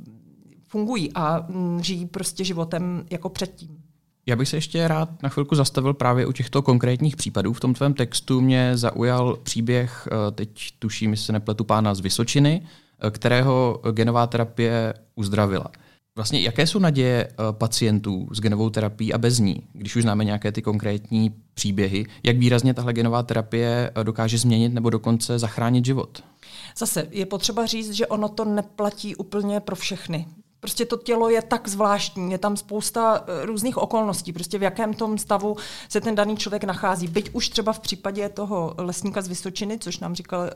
fungují 0.68 1.14
a 1.14 1.40
um, 1.40 1.84
žijí 1.84 2.06
prostě 2.06 2.44
životem 2.44 3.06
jako 3.12 3.30
předtím. 3.30 3.86
Já 4.25 4.36
bych 4.36 4.50
se 4.50 4.58
ještě 4.58 4.88
rád 4.88 5.24
na 5.24 5.30
chvilku 5.30 5.56
zastavil 5.56 5.94
právě 5.94 6.25
u 6.25 6.32
těchto 6.32 6.62
konkrétních 6.62 7.16
případů. 7.16 7.54
V 7.54 7.60
tom 7.60 7.74
tvém 7.74 7.94
textu 7.94 8.42
mě 8.42 8.78
zaujal 8.78 9.38
příběh, 9.44 10.08
eh, 10.12 10.32
teď 10.32 10.50
tuším, 10.80 11.12
jestli 11.12 11.25
se 11.25 11.34
nepletu 11.34 11.64
pána 11.64 11.96
z 11.96 12.00
Vysočiny, 12.00 12.62
eh, 12.64 12.85
kterého 13.12 13.82
genová 13.92 14.28
terapie 14.28 14.94
uzdravila. 15.16 15.72
Vlastně 16.16 16.40
jaké 16.42 16.68
jsou 16.68 16.80
naděje 16.80 17.28
eh, 17.28 17.36
pacientů 17.52 18.28
s 18.32 18.40
genovou 18.40 18.70
terapií 18.70 19.14
a 19.14 19.18
bez 19.18 19.40
ní, 19.40 19.64
když 19.74 19.96
už 19.96 20.02
známe 20.02 20.25
nějaké 20.25 20.52
ty 20.52 20.62
konkrétní 20.62 21.36
příběhy, 21.54 22.06
jak 22.24 22.38
výrazně 22.38 22.74
tahle 22.74 22.94
genová 22.94 23.24
terapie 23.24 23.92
dokáže 24.04 24.38
změnit 24.38 24.74
nebo 24.74 24.90
dokonce 24.90 25.40
zachránit 25.40 25.86
život? 25.86 26.24
Zase 26.78 27.08
je 27.12 27.25
potřeba 27.25 27.66
říct, 27.66 27.92
že 27.92 28.08
ono 28.08 28.30
to 28.30 28.46
neplatí 28.46 29.16
úplně 29.16 29.60
pro 29.60 29.75
všechny. 29.75 30.25
Prostě 30.66 30.86
to 30.86 30.98
tělo 30.98 31.30
je 31.30 31.42
tak 31.42 31.68
zvláštní, 31.68 32.32
je 32.32 32.38
tam 32.38 32.58
spousta 32.58 33.24
eh, 33.28 33.46
různých 33.46 33.78
okolností, 33.78 34.34
prostě 34.34 34.58
v 34.58 34.64
jakém 34.64 34.94
tom 34.94 35.18
stavu 35.18 35.58
se 35.90 36.02
ten 36.02 36.16
daný 36.16 36.38
člověk 36.38 36.64
nachází. 36.64 37.08
Byť 37.08 37.30
už 37.34 37.50
třeba 37.50 37.74
v 37.74 37.80
případě 37.80 38.30
toho 38.30 38.74
lesníka 38.78 39.22
z 39.22 39.28
Vysočiny, 39.28 39.80
což 39.80 40.00
nám 40.00 40.16
říkal 40.16 40.42
uh, 40.42 40.48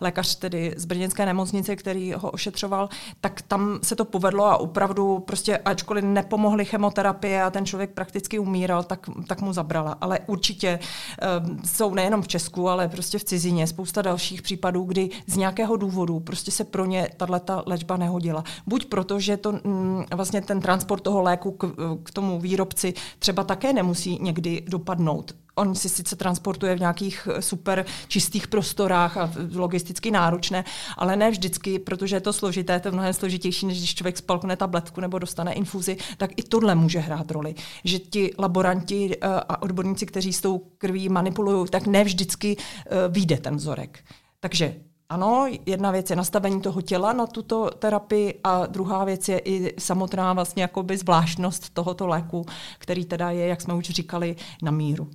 lékař 0.00 0.36
tedy 0.36 0.74
z 0.76 0.84
brněnské 0.84 1.26
nemocnice, 1.26 1.76
který 1.76 2.12
ho 2.12 2.30
ošetřoval, 2.30 2.88
tak 3.20 3.42
tam 3.42 3.78
se 3.82 3.96
to 3.96 4.04
povedlo 4.04 4.44
a 4.44 4.56
opravdu 4.56 5.18
prostě, 5.18 5.58
ačkoliv 5.58 6.04
nepomohly 6.04 6.64
chemoterapie 6.64 7.42
a 7.42 7.50
ten 7.50 7.66
člověk 7.66 7.90
prakticky 7.90 8.38
umíral, 8.38 8.82
tak, 8.82 9.10
tak 9.26 9.40
mu 9.40 9.52
zabrala. 9.52 9.96
Ale 10.00 10.18
určitě 10.26 10.78
uh, 10.78 11.58
jsou 11.64 11.94
nejenom 11.94 12.22
v 12.22 12.28
Česku, 12.28 12.68
ale 12.68 12.88
prostě 12.88 13.18
v 13.18 13.24
cizině 13.24 13.66
spousta 13.66 14.02
dalších 14.02 14.42
případů, 14.42 14.84
kdy 14.84 15.10
z 15.26 15.36
nějakého 15.36 15.76
důvodu 15.76 16.20
prostě 16.20 16.50
se 16.50 16.64
pro 16.64 16.86
ně 16.86 17.08
tato 17.16 17.62
léčba 17.66 17.96
nehodila. 17.96 18.44
Buď 18.66 18.84
proto, 18.84 19.20
že 19.20 19.29
že 19.30 19.36
to 19.36 19.52
mm, 19.52 20.04
vlastně 20.14 20.40
ten 20.40 20.60
transport 20.60 21.02
toho 21.02 21.22
léku 21.22 21.50
k, 21.50 21.66
k 22.02 22.10
tomu 22.10 22.40
výrobci 22.40 22.94
třeba 23.18 23.44
také 23.44 23.72
nemusí 23.72 24.18
někdy 24.20 24.62
dopadnout. 24.68 25.34
On 25.54 25.74
si 25.74 25.88
sice 25.88 26.16
transportuje 26.16 26.76
v 26.76 26.80
nějakých 26.80 27.28
super 27.40 27.84
čistých 28.08 28.48
prostorách 28.48 29.16
a 29.16 29.32
logisticky 29.54 30.10
náročné, 30.10 30.64
ale 30.96 31.16
ne 31.16 31.30
vždycky, 31.30 31.78
protože 31.78 32.16
je 32.16 32.20
to 32.20 32.32
složité, 32.32 32.80
to 32.80 32.88
je 32.88 32.92
mnohem 32.92 33.14
složitější, 33.14 33.66
než 33.66 33.78
když 33.78 33.94
člověk 33.94 34.16
spalkne 34.16 34.56
tabletku 34.56 35.00
nebo 35.00 35.18
dostane 35.18 35.52
infuzi, 35.52 35.96
tak 36.16 36.30
i 36.36 36.42
tohle 36.42 36.74
může 36.74 36.98
hrát 36.98 37.30
roli. 37.30 37.54
Že 37.84 37.98
ti 37.98 38.34
laboranti 38.38 39.16
eh, 39.16 39.26
a 39.26 39.62
odborníci, 39.62 40.06
kteří 40.06 40.32
s 40.32 40.40
tou 40.40 40.58
krví 40.78 41.08
manipulují, 41.08 41.68
tak 41.70 41.86
ne 41.86 42.04
vždycky 42.04 42.56
eh, 42.56 43.08
vyjde 43.08 43.36
ten 43.36 43.56
vzorek. 43.56 44.04
Takže 44.40 44.74
ano, 45.10 45.46
jedna 45.66 45.90
věc 45.90 46.10
je 46.10 46.16
nastavení 46.16 46.60
toho 46.60 46.82
těla 46.82 47.12
na 47.12 47.26
tuto 47.26 47.70
terapii 47.78 48.40
a 48.44 48.66
druhá 48.66 49.04
věc 49.04 49.28
je 49.28 49.38
i 49.38 49.80
samotná 49.80 50.32
vlastně 50.32 50.62
jakoby 50.62 50.96
zvláštnost 50.96 51.70
tohoto 51.70 52.06
léku, 52.06 52.46
který 52.78 53.04
teda 53.04 53.30
je, 53.30 53.46
jak 53.46 53.60
jsme 53.60 53.74
už 53.74 53.84
říkali, 53.84 54.36
na 54.62 54.70
míru. 54.70 55.10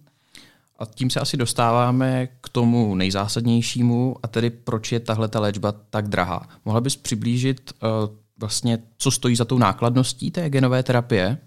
A 0.80 0.86
tím 0.86 1.10
se 1.10 1.20
asi 1.20 1.38
dostáváme 1.38 2.28
k 2.42 2.50
tomu 2.50 2.96
nejzásadnějšímu, 2.96 4.16
a 4.24 4.28
tedy 4.28 4.50
proč 4.50 4.92
je 4.92 5.00
tahle 5.00 5.28
ta 5.28 5.40
léčba 5.40 5.72
tak 5.90 6.08
drahá. 6.08 6.48
Mohla 6.66 6.82
bys 6.82 6.96
přiblížit 6.96 7.72
uh, 7.72 8.16
vlastně, 8.40 8.80
co 8.98 9.12
stojí 9.12 9.36
za 9.36 9.46
tou 9.46 9.58
nákladností 9.58 10.32
té 10.32 10.50
genové 10.50 10.84
terapie? 10.84 11.38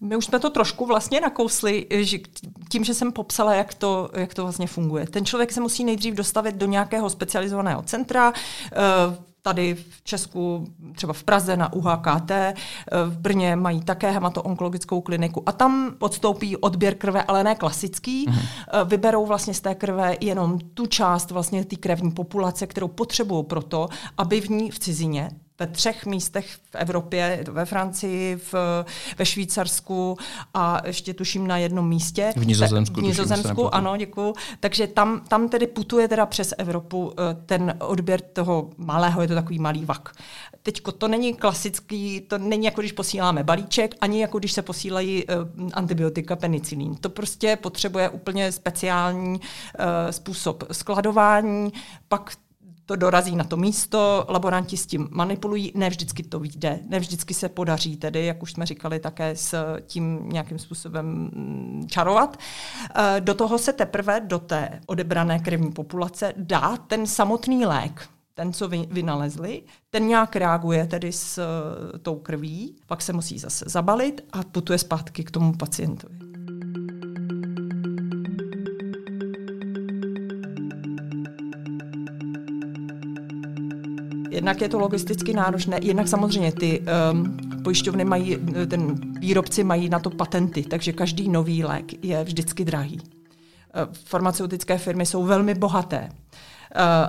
My 0.00 0.16
už 0.16 0.24
jsme 0.24 0.38
to 0.38 0.50
trošku 0.50 0.86
vlastně 0.86 1.20
nakousli, 1.20 1.86
že 1.90 2.18
tím, 2.68 2.84
že 2.84 2.94
jsem 2.94 3.12
popsala, 3.12 3.54
jak 3.54 3.74
to, 3.74 4.10
jak 4.14 4.34
to 4.34 4.42
vlastně 4.42 4.66
funguje. 4.66 5.06
Ten 5.06 5.24
člověk 5.24 5.52
se 5.52 5.60
musí 5.60 5.84
nejdřív 5.84 6.14
dostavit 6.14 6.54
do 6.54 6.66
nějakého 6.66 7.10
specializovaného 7.10 7.82
centra, 7.82 8.32
eh, 8.72 8.76
tady 9.42 9.74
v 9.74 10.02
Česku, 10.04 10.66
třeba 10.96 11.12
v 11.12 11.22
Praze 11.22 11.56
na 11.56 11.72
UHKT, 11.72 12.30
eh, 12.30 12.54
v 13.06 13.18
Brně 13.18 13.56
mají 13.56 13.80
také 13.80 14.10
hematoonkologickou 14.10 15.00
kliniku 15.00 15.42
a 15.46 15.52
tam 15.52 15.94
podstoupí 15.98 16.56
odběr 16.56 16.94
krve, 16.94 17.22
ale 17.22 17.44
ne 17.44 17.54
klasický. 17.54 18.24
Mhm. 18.28 18.38
Eh, 18.38 18.84
vyberou 18.84 19.26
vlastně 19.26 19.54
z 19.54 19.60
té 19.60 19.74
krve 19.74 20.16
jenom 20.20 20.58
tu 20.58 20.86
část 20.86 21.30
vlastně 21.30 21.64
té 21.64 21.76
krevní 21.76 22.10
populace, 22.10 22.66
kterou 22.66 22.88
potřebují 22.88 23.44
proto, 23.44 23.88
aby 24.18 24.40
v 24.40 24.50
ní 24.50 24.70
v 24.70 24.78
cizině 24.78 25.30
ve 25.58 25.66
třech 25.66 26.06
místech 26.06 26.46
v 26.70 26.74
Evropě, 26.74 27.44
ve 27.48 27.64
Francii, 27.64 28.36
v, 28.36 28.54
ve 29.18 29.26
Švýcarsku 29.26 30.16
a 30.54 30.82
ještě 30.86 31.14
tuším 31.14 31.46
na 31.46 31.58
jednom 31.58 31.88
místě. 31.88 32.32
V 32.36 32.46
Nizozemsku. 32.46 33.00
V 33.00 33.02
Nizozemsku, 33.02 33.74
ano, 33.74 33.96
děkuju. 33.96 34.34
Takže 34.60 34.86
tam, 34.86 35.20
tam 35.28 35.48
tedy 35.48 35.66
putuje 35.66 36.08
teda 36.08 36.26
přes 36.26 36.54
Evropu 36.58 37.12
eh, 37.12 37.36
ten 37.46 37.74
odběr 37.78 38.20
toho 38.20 38.70
malého, 38.76 39.22
je 39.22 39.28
to 39.28 39.34
takový 39.34 39.58
malý 39.58 39.84
vak. 39.84 40.12
Teď 40.62 40.82
to 40.98 41.08
není 41.08 41.34
klasický, 41.34 42.20
to 42.20 42.38
není 42.38 42.64
jako 42.64 42.80
když 42.80 42.92
posíláme 42.92 43.42
balíček, 43.42 43.94
ani 44.00 44.20
jako 44.20 44.38
když 44.38 44.52
se 44.52 44.62
posílají 44.62 45.24
uh, 45.24 45.68
antibiotika 45.72 46.36
penicilín. 46.36 46.94
To 46.94 47.08
prostě 47.08 47.56
potřebuje 47.56 48.08
úplně 48.08 48.52
speciální 48.52 49.40
uh, 49.40 49.84
způsob 50.10 50.64
skladování, 50.72 51.72
pak 52.08 52.30
to 52.86 52.96
dorazí 52.96 53.36
na 53.36 53.44
to 53.44 53.56
místo, 53.56 54.26
laboranti 54.28 54.76
s 54.76 54.86
tím 54.86 55.08
manipulují, 55.10 55.72
ne 55.74 55.90
vždycky 55.90 56.22
to 56.22 56.40
vyjde, 56.40 56.80
ne 56.88 57.00
vždycky 57.00 57.34
se 57.34 57.48
podaří 57.48 57.96
tedy, 57.96 58.26
jak 58.26 58.42
už 58.42 58.52
jsme 58.52 58.66
říkali, 58.66 59.00
také 59.00 59.36
s 59.36 59.78
tím 59.86 60.28
nějakým 60.28 60.58
způsobem 60.58 61.06
mm, 61.06 61.86
čarovat. 61.88 62.36
Eh, 62.94 63.20
do 63.20 63.34
toho 63.34 63.58
se 63.58 63.72
teprve 63.72 64.20
do 64.20 64.38
té 64.38 64.80
odebrané 64.86 65.38
krevní 65.38 65.72
populace 65.72 66.32
dá 66.36 66.76
ten 66.76 67.06
samotný 67.06 67.66
lék, 67.66 68.08
ten, 68.34 68.52
co 68.52 68.68
vy, 68.68 68.88
vynalezli, 68.90 69.62
ten 69.90 70.08
nějak 70.08 70.36
reaguje 70.36 70.86
tedy 70.86 71.12
s 71.12 71.38
uh, 71.38 71.98
tou 71.98 72.18
krví, 72.18 72.76
pak 72.86 73.02
se 73.02 73.12
musí 73.12 73.38
zase 73.38 73.64
zabalit 73.68 74.24
a 74.32 74.42
putuje 74.42 74.78
zpátky 74.78 75.24
k 75.24 75.30
tomu 75.30 75.52
pacientovi. 75.52 76.23
Jednak 84.44 84.60
je 84.60 84.68
to 84.68 84.78
logisticky 84.78 85.32
náročné, 85.32 85.78
jednak 85.82 86.08
samozřejmě 86.08 86.52
ty 86.52 86.82
um, 87.12 87.36
pojišťovny 87.62 88.04
mají, 88.04 88.36
ten 88.66 88.94
výrobci 89.20 89.64
mají 89.64 89.88
na 89.88 89.98
to 89.98 90.10
patenty, 90.10 90.62
takže 90.62 90.92
každý 90.92 91.28
nový 91.28 91.64
lék 91.64 92.04
je 92.04 92.24
vždycky 92.24 92.64
drahý. 92.64 93.00
Uh, 93.00 93.92
farmaceutické 94.04 94.78
firmy 94.78 95.06
jsou 95.06 95.24
velmi 95.24 95.54
bohaté 95.54 96.08
uh, 96.08 96.10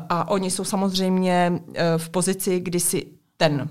a 0.09 0.29
oni 0.29 0.51
jsou 0.51 0.63
samozřejmě 0.63 1.59
v 1.97 2.09
pozici, 2.09 2.59
kdy 2.59 2.79
si 2.79 3.07
ten 3.37 3.69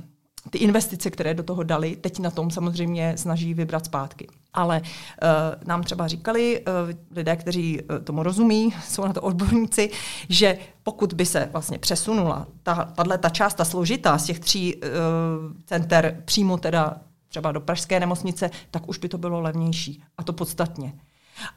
ty 0.51 0.59
investice, 0.59 1.11
které 1.11 1.35
do 1.35 1.43
toho 1.43 1.63
dali, 1.63 1.97
teď 1.97 2.19
na 2.19 2.31
tom 2.31 2.51
samozřejmě 2.51 3.15
snaží 3.17 3.55
vybrat 3.55 3.85
zpátky. 3.85 4.27
Ale 4.53 4.81
uh, 4.81 4.89
nám 5.69 5.83
třeba 5.83 6.09
říkali 6.09 6.61
uh, 6.61 7.17
lidé, 7.17 7.37
kteří 7.37 7.83
uh, 7.83 7.99
tomu 7.99 8.23
rozumí, 8.23 8.75
jsou 8.89 9.05
na 9.05 9.13
to 9.13 9.23
odborníci, 9.23 9.91
že 10.29 10.59
pokud 10.83 11.13
by 11.13 11.27
se 11.27 11.49
vlastně 11.53 11.79
přesunula 11.79 12.47
ta, 12.63 12.93
ta 13.19 13.29
část, 13.29 13.55
ta 13.55 13.65
složitá 13.65 14.19
z 14.19 14.25
těch 14.25 14.41
tří 14.41 14.75
uh, 14.75 14.81
center 15.67 16.23
přímo 16.25 16.59
teda 16.59 16.97
třeba 17.29 17.53
do 17.53 17.61
pražské 17.61 18.01
nemocnice, 18.01 18.51
tak 18.71 18.89
už 18.89 18.99
by 18.99 19.09
to 19.09 19.19
bylo 19.19 19.41
levnější. 19.41 20.03
A 20.19 20.23
to 20.23 20.33
podstatně. 20.33 20.93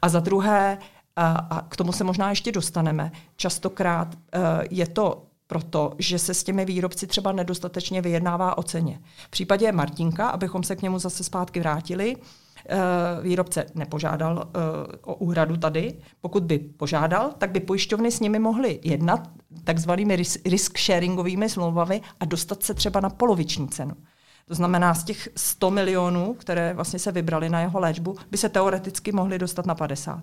A 0.02 0.08
za 0.08 0.20
druhé, 0.20 0.78
a, 1.16 1.26
a 1.26 1.62
k 1.62 1.76
tomu 1.76 1.92
se 1.92 2.04
možná 2.04 2.30
ještě 2.30 2.52
dostaneme, 2.52 3.12
častokrát 3.36 4.14
uh, 4.14 4.40
je 4.70 4.86
to 4.86 5.27
proto, 5.48 5.92
že 5.98 6.18
se 6.18 6.34
s 6.34 6.44
těmi 6.44 6.64
výrobci 6.64 7.06
třeba 7.06 7.32
nedostatečně 7.32 8.02
vyjednává 8.02 8.58
o 8.58 8.62
ceně. 8.62 9.00
V 9.26 9.30
případě 9.30 9.72
Martinka, 9.72 10.28
abychom 10.28 10.62
se 10.62 10.76
k 10.76 10.82
němu 10.82 10.98
zase 10.98 11.24
zpátky 11.24 11.60
vrátili, 11.60 12.16
eh, 12.16 12.76
výrobce 13.22 13.66
nepožádal 13.74 14.48
eh, 14.48 14.96
o 15.02 15.14
úhradu 15.14 15.56
tady. 15.56 15.94
Pokud 16.20 16.42
by 16.42 16.58
požádal, 16.58 17.32
tak 17.38 17.50
by 17.50 17.60
pojišťovny 17.60 18.10
s 18.10 18.20
nimi 18.20 18.38
mohly 18.38 18.80
jednat 18.82 19.30
takzvanými 19.64 20.16
risk 20.46 20.78
sharingovými 20.78 21.48
smlouvami 21.48 22.00
a 22.20 22.24
dostat 22.24 22.62
se 22.62 22.74
třeba 22.74 23.00
na 23.00 23.10
poloviční 23.10 23.68
cenu. 23.68 23.92
To 24.48 24.54
znamená, 24.54 24.94
z 24.94 25.04
těch 25.04 25.28
100 25.36 25.70
milionů, 25.70 26.34
které 26.34 26.74
vlastně 26.74 26.98
se 26.98 27.12
vybrali 27.12 27.48
na 27.48 27.60
jeho 27.60 27.80
léčbu, 27.80 28.16
by 28.30 28.36
se 28.36 28.48
teoreticky 28.48 29.12
mohli 29.12 29.38
dostat 29.38 29.66
na 29.66 29.74
50. 29.74 30.22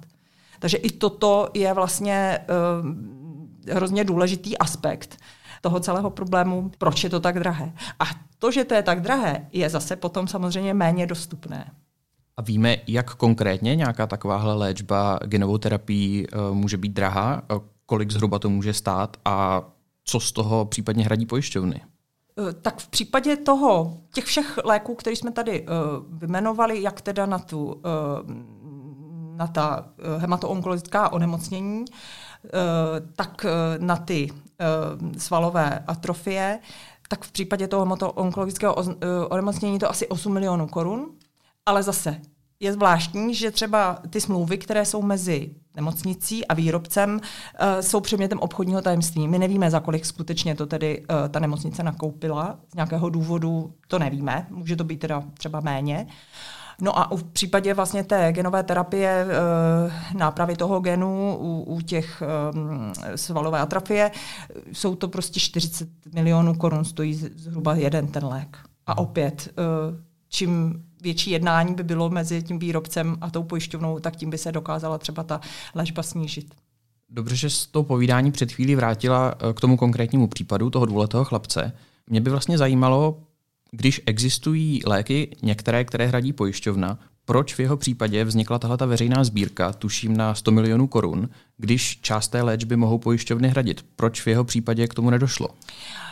Takže 0.60 0.78
i 0.78 0.92
toto 0.92 1.50
je 1.54 1.74
vlastně 1.74 2.40
uh, 2.82 3.25
hrozně 3.72 4.04
důležitý 4.04 4.58
aspekt 4.58 5.18
toho 5.62 5.80
celého 5.80 6.10
problému, 6.10 6.72
proč 6.78 7.04
je 7.04 7.10
to 7.10 7.20
tak 7.20 7.40
drahé. 7.40 7.74
A 8.00 8.06
to, 8.40 8.52
že 8.52 8.64
to 8.64 8.74
je 8.74 8.84
tak 8.84 9.02
drahé, 9.02 9.48
je 9.52 9.70
zase 9.70 9.96
potom 9.96 10.28
samozřejmě 10.28 10.74
méně 10.74 11.08
dostupné. 11.08 11.72
A 12.38 12.42
víme, 12.42 12.78
jak 12.88 13.16
konkrétně 13.16 13.76
nějaká 13.76 14.08
takováhle 14.08 14.54
léčba 14.54 15.20
genovou 15.26 15.58
terapií 15.58 16.28
uh, 16.28 16.56
může 16.56 16.78
být 16.78 16.94
drahá, 16.94 17.42
uh, 17.52 17.58
kolik 17.86 18.12
zhruba 18.12 18.40
to 18.40 18.50
může 18.50 18.74
stát 18.74 19.18
a 19.26 19.64
co 20.04 20.20
z 20.20 20.32
toho 20.32 20.66
případně 20.66 21.06
hradí 21.06 21.26
pojišťovny? 21.26 21.82
Eh, 22.50 22.54
tak 22.54 22.80
v 22.80 22.88
případě 22.88 23.38
toho, 23.38 23.98
těch 24.14 24.26
všech 24.26 24.60
léků, 24.64 24.96
které 24.96 25.16
jsme 25.16 25.32
tady 25.32 25.62
uh, 25.62 25.68
vymenovali, 26.20 26.82
jak 26.82 27.02
teda 27.02 27.26
na 27.26 27.40
tu 27.40 27.66
uh, 27.66 27.74
na 29.36 29.48
ta 29.48 29.90
hematoonkologická 30.18 31.12
onemocnění, 31.12 31.86
Eh, 31.86 32.35
tak 33.16 33.46
eh, 33.46 33.50
na 33.80 33.96
ty 33.96 34.30
eh, 34.32 35.20
svalové 35.20 35.84
atrofie, 35.88 36.60
tak 37.10 37.24
v 37.24 37.32
případě 37.32 37.68
toho 37.68 38.12
onkologického 38.12 38.76
onemocnění 39.30 39.80
to 39.80 39.90
asi 39.90 40.08
8 40.08 40.34
milionů 40.34 40.68
korun, 40.68 41.12
ale 41.66 41.84
zase 41.84 42.22
je 42.60 42.74
zvláštní, 42.74 43.36
že 43.36 43.52
třeba 43.52 44.00
ty 44.10 44.22
smlouvy, 44.22 44.58
které 44.58 44.86
jsou 44.86 45.02
mezi 45.02 45.52
nemocnicí 45.76 46.48
a 46.48 46.54
výrobcem, 46.54 47.22
jsou 47.82 48.00
předmětem 48.00 48.40
obchodního 48.40 48.82
tajemství. 48.82 49.28
My 49.28 49.40
nevíme, 49.40 49.72
za 49.72 49.80
kolik 49.80 50.06
skutečně 50.06 50.56
to 50.56 50.66
tedy 50.66 51.06
ta 51.30 51.40
nemocnice 51.40 51.84
nakoupila. 51.84 52.60
Z 52.72 52.76
nějakého 52.76 53.10
důvodu 53.10 53.74
to 53.88 54.00
nevíme. 54.00 54.48
Může 54.50 54.76
to 54.76 54.84
být 54.84 55.00
teda 55.00 55.24
třeba 55.34 55.60
méně. 55.60 56.08
No 56.82 57.00
a 57.00 57.10
v 57.16 57.24
případě 57.24 57.74
vlastně 57.74 58.04
té 58.04 58.34
genové 58.34 58.64
terapie, 58.64 59.26
nápravy 60.18 60.56
toho 60.56 60.80
genu 60.80 61.38
u, 61.40 61.62
u 61.62 61.82
těch 61.82 62.24
svalové 63.16 63.60
atrofie, 63.60 64.12
jsou 64.72 64.96
to 64.96 65.08
prostě 65.08 65.40
40 65.40 65.90
milionů 66.14 66.56
korun, 66.56 66.86
stojí 66.86 67.14
zhruba 67.14 67.76
jeden 67.76 68.08
ten 68.08 68.26
lék. 68.26 68.58
A 68.86 68.98
opět, 68.98 69.54
čím 70.30 70.84
větší 71.02 71.32
jednání 71.32 71.76
by 71.76 71.84
bylo 71.84 72.10
mezi 72.10 72.44
tím 72.44 72.60
výrobcem 72.60 73.18
a 73.22 73.30
tou 73.30 73.44
pojišťovnou, 73.44 74.00
tak 74.00 74.16
tím 74.16 74.30
by 74.30 74.38
se 74.38 74.52
dokázala 74.52 74.98
třeba 74.98 75.24
ta 75.24 75.42
léčba 75.76 76.04
snížit. 76.04 76.56
Dobře, 77.10 77.36
že 77.36 77.50
z 77.50 77.66
toho 77.66 77.84
povídání 77.84 78.32
před 78.32 78.52
chvílí 78.52 78.76
vrátila 78.76 79.34
eh, 79.40 79.54
k 79.54 79.60
tomu 79.60 79.78
konkrétnímu 79.78 80.28
případu 80.28 80.70
toho 80.70 80.86
dvouletého 80.86 81.26
chlapce. 81.26 81.72
Mě 82.10 82.22
by 82.22 82.30
vlastně 82.30 82.58
zajímalo, 82.58 83.20
když 83.76 84.02
existují 84.06 84.82
léky, 84.86 85.36
některé, 85.42 85.86
které 85.86 86.08
hradí 86.08 86.34
pojišťovna, 86.34 87.00
proč 87.26 87.54
v 87.54 87.60
jeho 87.60 87.78
případě 87.78 88.24
vznikla 88.24 88.60
tahle 88.60 88.78
ta 88.78 88.86
veřejná 88.86 89.24
sbírka, 89.24 89.74
tuším 89.74 90.18
na 90.18 90.36
100 90.36 90.52
milionů 90.52 90.88
korun, 90.88 91.30
když 91.58 92.00
část 92.02 92.28
té 92.28 92.42
léčby 92.42 92.76
mohou 92.76 92.98
pojišťovny 92.98 93.48
hradit? 93.48 93.86
Proč 93.96 94.22
v 94.22 94.28
jeho 94.28 94.44
případě 94.44 94.88
k 94.88 94.94
tomu 94.94 95.10
nedošlo? 95.10 95.48
Uh, 95.48 96.05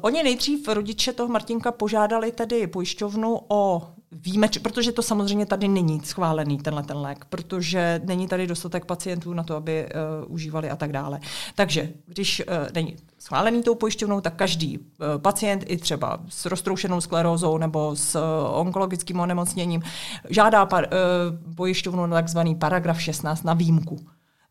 oni 0.00 0.22
nejdřív 0.22 0.68
rodiče 0.68 1.12
toho 1.12 1.28
Martinka 1.28 1.72
požádali 1.72 2.32
tedy 2.32 2.66
pojišťovnu 2.66 3.40
o 3.48 3.82
výjimeč, 4.12 4.58
protože 4.58 4.92
to 4.92 5.02
samozřejmě 5.02 5.46
tady 5.46 5.68
není 5.68 6.00
schválený 6.04 6.58
tenhle 6.58 6.82
ten 6.82 6.96
lék, 6.96 7.24
protože 7.24 8.00
není 8.04 8.28
tady 8.28 8.46
dostatek 8.46 8.84
pacientů 8.84 9.34
na 9.34 9.42
to, 9.42 9.56
aby 9.56 9.86
uh, 9.86 10.32
užívali 10.32 10.70
a 10.70 10.76
tak 10.76 10.92
dále. 10.92 11.20
Takže 11.54 11.88
když 12.06 12.40
uh, 12.40 12.54
není 12.74 12.96
schválený 13.18 13.62
tou 13.62 13.74
pojišťovnou, 13.74 14.20
tak 14.20 14.34
každý 14.34 14.78
uh, 14.78 14.84
pacient 15.18 15.64
i 15.66 15.76
třeba 15.76 16.18
s 16.28 16.46
roztroušenou 16.46 17.00
sklerózou 17.00 17.58
nebo 17.58 17.96
s 17.96 18.14
uh, 18.14 18.22
onkologickým 18.60 19.20
onemocněním 19.20 19.82
žádá 20.30 20.66
par, 20.66 20.84
uh, 20.84 21.54
pojišťovnu 21.54 22.06
na 22.06 22.16
takzvaný 22.16 22.54
paragraf 22.54 23.00
16 23.02 23.42
na 23.42 23.54
výjimku. 23.54 23.98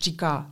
Říká, 0.01 0.51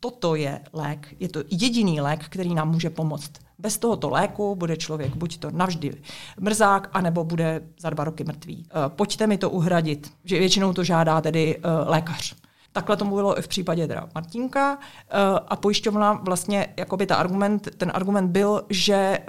toto 0.00 0.34
je 0.34 0.60
lék, 0.72 1.14
je 1.20 1.28
to 1.28 1.42
jediný 1.50 2.00
lék, 2.00 2.24
který 2.24 2.54
nám 2.54 2.70
může 2.70 2.90
pomoct 2.90 3.30
bez 3.60 3.78
tohoto 3.78 4.10
léku 4.10 4.54
bude 4.54 4.76
člověk 4.76 5.16
buď 5.16 5.38
to 5.38 5.50
navždy 5.50 5.92
mrzák, 6.40 6.88
anebo 6.92 7.24
bude 7.24 7.60
za 7.80 7.90
dva 7.90 8.04
roky 8.04 8.24
mrtvý. 8.24 8.66
Eh, 8.68 8.72
pojďte 8.88 9.26
mi 9.26 9.38
to 9.38 9.50
uhradit, 9.50 10.10
že 10.24 10.38
většinou 10.38 10.72
to 10.72 10.84
žádá 10.84 11.20
tedy 11.20 11.56
eh, 11.56 11.68
lékař. 11.90 12.39
Takhle 12.72 12.96
to 12.96 13.04
bylo 13.04 13.38
i 13.38 13.42
v 13.42 13.48
případě 13.48 13.88
teda 13.88 14.08
Martinka 14.14 14.78
eh, 14.78 15.16
a 15.48 15.56
pojišťovna 15.56 16.12
vlastně, 16.12 16.74
jakoby 16.76 17.06
ta 17.06 17.16
argument, 17.16 17.68
ten 17.76 17.92
argument 17.94 18.28
byl, 18.28 18.62
že, 18.68 18.94
eh, 18.94 19.22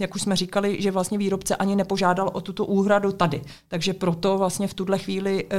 jak 0.00 0.14
už 0.14 0.22
jsme 0.22 0.36
říkali, 0.36 0.82
že 0.82 0.90
vlastně 0.90 1.18
výrobce 1.18 1.56
ani 1.56 1.76
nepožádal 1.76 2.30
o 2.32 2.40
tuto 2.40 2.64
úhradu 2.64 3.12
tady. 3.12 3.42
Takže 3.68 3.94
proto 3.94 4.38
vlastně 4.38 4.68
v 4.68 4.74
tuhle 4.74 4.98
chvíli 4.98 5.46
eh, 5.50 5.56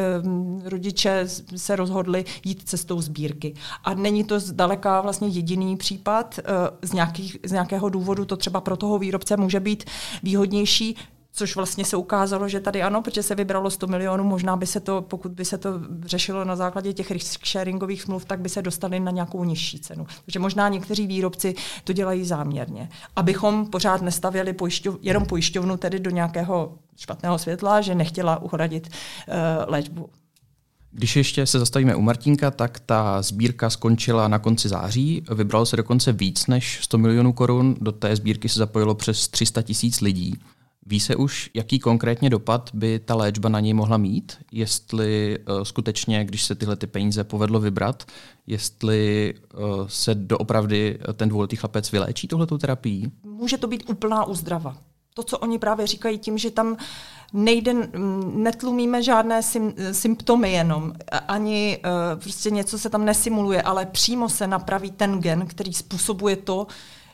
rodiče 0.69 1.23
se 1.55 1.75
rozhodli 1.75 2.25
jít 2.45 2.69
cestou 2.69 3.01
sbírky. 3.01 3.53
A 3.83 3.93
není 3.93 4.23
to 4.23 4.39
zdaleka 4.39 5.01
vlastně 5.01 5.27
jediný 5.27 5.77
případ. 5.77 6.39
Z, 6.81 6.93
nějakých, 6.93 7.37
z 7.45 7.51
nějakého 7.51 7.89
důvodu 7.89 8.25
to 8.25 8.37
třeba 8.37 8.61
pro 8.61 8.77
toho 8.77 8.99
výrobce 8.99 9.37
může 9.37 9.59
být 9.59 9.83
výhodnější 10.23 10.95
což 11.31 11.55
vlastně 11.55 11.85
se 11.85 11.97
ukázalo, 11.97 12.47
že 12.47 12.59
tady 12.59 12.81
ano, 12.81 13.01
protože 13.01 13.23
se 13.23 13.35
vybralo 13.35 13.69
100 13.69 13.87
milionů, 13.87 14.23
možná 14.23 14.55
by 14.55 14.65
se 14.65 14.79
to, 14.79 15.01
pokud 15.01 15.31
by 15.31 15.45
se 15.45 15.57
to 15.57 15.69
řešilo 16.05 16.45
na 16.45 16.55
základě 16.55 16.93
těch 16.93 17.11
risk 17.11 17.45
sharingových 17.45 18.01
smluv, 18.01 18.25
tak 18.25 18.39
by 18.39 18.49
se 18.49 18.61
dostali 18.61 18.99
na 18.99 19.11
nějakou 19.11 19.43
nižší 19.43 19.79
cenu. 19.79 20.07
Takže 20.25 20.39
možná 20.39 20.69
někteří 20.69 21.07
výrobci 21.07 21.55
to 21.83 21.93
dělají 21.93 22.25
záměrně, 22.25 22.89
abychom 23.15 23.67
pořád 23.67 24.01
nestavili 24.01 24.53
pojišťov, 24.53 24.95
jenom 25.01 25.25
pojišťovnu 25.25 25.77
tedy 25.77 25.99
do 25.99 26.09
nějakého 26.09 26.77
špatného 26.97 27.37
světla, 27.37 27.81
že 27.81 27.95
nechtěla 27.95 28.41
uhradit 28.41 28.87
uh, 28.87 29.33
léčbu. 29.67 30.09
Když 30.91 31.15
ještě 31.15 31.45
se 31.45 31.59
zastavíme 31.59 31.95
u 31.95 32.01
Martinka, 32.01 32.51
tak 32.51 32.79
ta 32.79 33.21
sbírka 33.21 33.69
skončila 33.69 34.27
na 34.27 34.39
konci 34.39 34.69
září. 34.69 35.23
Vybralo 35.35 35.65
se 35.65 35.77
dokonce 35.77 36.11
víc 36.11 36.47
než 36.47 36.79
100 36.83 36.97
milionů 36.97 37.33
korun. 37.33 37.75
Do 37.81 37.91
té 37.91 38.15
sbírky 38.15 38.49
se 38.49 38.59
zapojilo 38.59 38.95
přes 38.95 39.27
300 39.27 39.61
tisíc 39.61 40.01
lidí. 40.01 40.39
Ví 40.85 40.99
se 40.99 41.15
už, 41.15 41.49
jaký 41.53 41.79
konkrétně 41.79 42.29
dopad 42.29 42.69
by 42.73 42.99
ta 42.99 43.15
léčba 43.15 43.49
na 43.49 43.59
něj 43.59 43.73
mohla 43.73 43.97
mít? 43.97 44.37
Jestli 44.51 45.39
uh, 45.39 45.63
skutečně, 45.63 46.25
když 46.25 46.43
se 46.43 46.55
tyhle 46.55 46.75
ty 46.75 46.87
peníze 46.87 47.23
povedlo 47.23 47.59
vybrat, 47.59 48.03
jestli 48.47 49.33
uh, 49.53 49.87
se 49.87 50.15
doopravdy 50.15 50.99
ten 51.13 51.29
dvouletý 51.29 51.55
chlapec 51.55 51.91
vyléčí 51.91 52.27
tohletou 52.27 52.57
terapii? 52.57 53.11
Může 53.23 53.57
to 53.57 53.67
být 53.67 53.89
úplná 53.89 54.25
uzdrava. 54.25 54.77
To, 55.13 55.23
co 55.23 55.37
oni 55.37 55.59
právě 55.59 55.87
říkají 55.87 56.17
tím, 56.17 56.37
že 56.37 56.51
tam 56.51 56.77
nejde, 57.33 57.73
netlumíme 58.33 59.03
žádné 59.03 59.43
sym, 59.43 59.73
symptomy 59.91 60.51
jenom, 60.51 60.93
ani 61.27 61.77
uh, 61.85 62.21
prostě 62.21 62.51
něco 62.51 62.79
se 62.79 62.89
tam 62.89 63.05
nesimuluje, 63.05 63.61
ale 63.61 63.85
přímo 63.85 64.29
se 64.29 64.47
napraví 64.47 64.91
ten 64.91 65.19
gen, 65.19 65.47
který 65.47 65.73
způsobuje 65.73 66.35
to, 66.35 66.67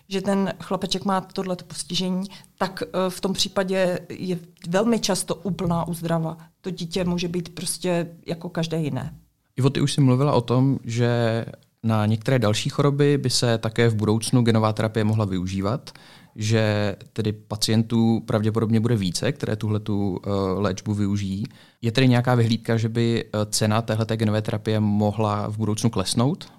že 0.10 0.22
ten 0.22 0.54
chlapeček 0.60 1.06
má 1.06 1.22
tohleto 1.22 1.66
postižení, 1.66 2.24
tak 2.58 2.84
eh, 2.84 3.10
v 3.10 3.22
tom 3.22 3.34
případě 3.34 4.00
je 4.10 4.40
velmi 4.68 5.00
často 5.00 5.36
úplná 5.36 5.88
uzdrava. 5.88 6.38
To 6.62 6.70
dítě 6.70 7.04
může 7.04 7.28
být 7.28 7.56
prostě 7.56 8.08
jako 8.28 8.50
každé 8.50 8.82
jiné. 8.82 9.14
Ivo, 9.56 9.70
ty 9.70 9.82
už 9.82 9.94
jsi 9.94 10.02
mluvila 10.02 10.34
o 10.34 10.42
tom, 10.42 10.80
že 10.84 11.46
na 11.84 12.06
některé 12.06 12.40
další 12.40 12.70
choroby 12.70 13.18
by 13.18 13.30
se 13.30 13.58
také 13.58 13.90
v 13.90 13.96
budoucnu 13.96 14.42
genová 14.42 14.74
terapie 14.74 15.04
mohla 15.04 15.26
využívat, 15.26 15.92
že 16.36 16.96
tedy 17.14 17.32
pacientů 17.34 18.20
pravděpodobně 18.26 18.80
bude 18.80 18.96
více, 18.96 19.32
které 19.32 19.56
tuhle 19.56 19.80
tu 19.80 20.10
uh, 20.10 20.18
léčbu 20.58 20.94
využijí. 20.94 21.44
Je 21.82 21.92
tedy 21.92 22.08
nějaká 22.08 22.36
vyhlídka, 22.36 22.78
že 22.78 22.90
by 22.90 23.24
uh, 23.26 23.42
cena 23.50 23.82
téhle 23.82 24.06
genové 24.06 24.42
terapie 24.42 24.80
mohla 24.80 25.48
v 25.48 25.58
budoucnu 25.58 25.90
klesnout? 25.90 26.52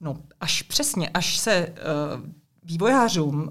No, 0.00 0.16
až 0.40 0.62
přesně, 0.62 1.08
až 1.08 1.38
se 1.38 1.68
uh, 1.68 2.22
vývojářům 2.62 3.42
uh, 3.42 3.48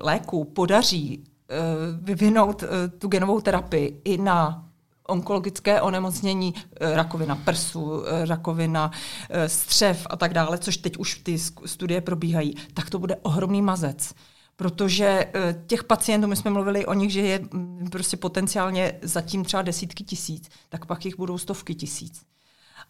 léku 0.00 0.44
podaří 0.44 1.24
uh, 1.24 2.04
vyvinout 2.04 2.62
uh, 2.62 2.68
tu 2.98 3.08
genovou 3.08 3.40
terapii 3.40 4.00
i 4.04 4.18
na 4.18 4.62
onkologické 5.08 5.80
onemocnění, 5.80 6.54
rakovina 6.80 7.36
prsu, 7.36 8.02
rakovina 8.28 8.90
střev 9.46 10.06
a 10.10 10.16
tak 10.16 10.34
dále, 10.34 10.58
což 10.58 10.76
teď 10.76 10.96
už 10.96 11.14
ty 11.14 11.38
studie 11.66 12.00
probíhají, 12.00 12.54
tak 12.74 12.90
to 12.90 12.98
bude 12.98 13.16
ohromný 13.16 13.62
mazec. 13.62 14.14
Protože 14.56 15.32
těch 15.66 15.84
pacientů, 15.84 16.26
my 16.26 16.36
jsme 16.36 16.50
mluvili 16.50 16.86
o 16.86 16.94
nich, 16.94 17.12
že 17.12 17.20
je 17.20 17.38
mm, 17.38 17.88
prostě 17.92 18.16
potenciálně 18.16 18.92
zatím 19.02 19.44
třeba 19.44 19.62
desítky 19.62 20.04
tisíc, 20.04 20.48
tak 20.68 20.86
pak 20.86 21.04
jich 21.04 21.16
budou 21.16 21.38
stovky 21.38 21.74
tisíc. 21.74 22.22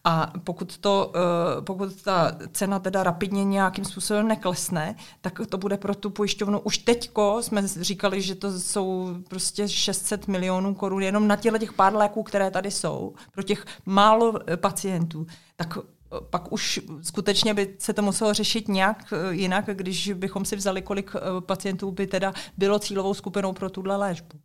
A 0.09 0.33
pokud, 0.45 0.79
to, 0.79 1.13
eh, 1.15 1.63
pokud 1.63 2.03
ta 2.03 2.33
cena 2.53 2.79
teda 2.79 3.03
rapidně 3.03 3.45
nějakým 3.45 3.85
způsobem 3.85 4.29
neklesne, 4.29 4.97
tak 5.21 5.41
to 5.49 5.59
bude 5.59 5.77
pro 5.77 5.95
tu 5.95 6.11
pojišťovnu. 6.11 6.61
Už 6.61 6.79
teďko 6.79 7.43
jsme 7.43 7.63
říkali, 7.67 8.23
že 8.23 8.35
to 8.35 8.61
jsou 8.61 9.15
prostě 9.29 9.69
600 9.69 10.29
milionů 10.29 10.75
korun 10.75 11.03
jenom 11.03 11.29
na 11.29 11.37
těle 11.37 11.59
těch 11.59 11.73
pár 11.73 11.95
léků, 11.95 12.23
které 12.23 12.51
tady 12.51 12.71
jsou, 12.71 13.15
pro 13.33 13.43
těch 13.43 13.65
málo 13.87 14.35
eh, 14.47 14.57
pacientů. 14.57 15.27
Tak 15.57 15.79
eh, 15.79 16.17
pak 16.31 16.53
už 16.53 16.81
skutečně 17.03 17.55
by 17.55 17.75
se 17.79 17.93
to 17.93 18.03
muselo 18.03 18.35
řešit 18.35 18.69
nějak 18.69 19.13
jinak, 19.31 19.65
když 19.73 20.13
bychom 20.13 20.45
si 20.45 20.57
vzali, 20.57 20.83
kolik 20.83 21.13
pacientů 21.41 21.91
by 21.91 22.07
teda 22.07 22.33
bylo 22.57 22.79
cílovou 22.79 23.15
skupinou 23.15 23.53
pro 23.53 23.71
tuhle 23.71 23.97
léčbu. 23.97 24.39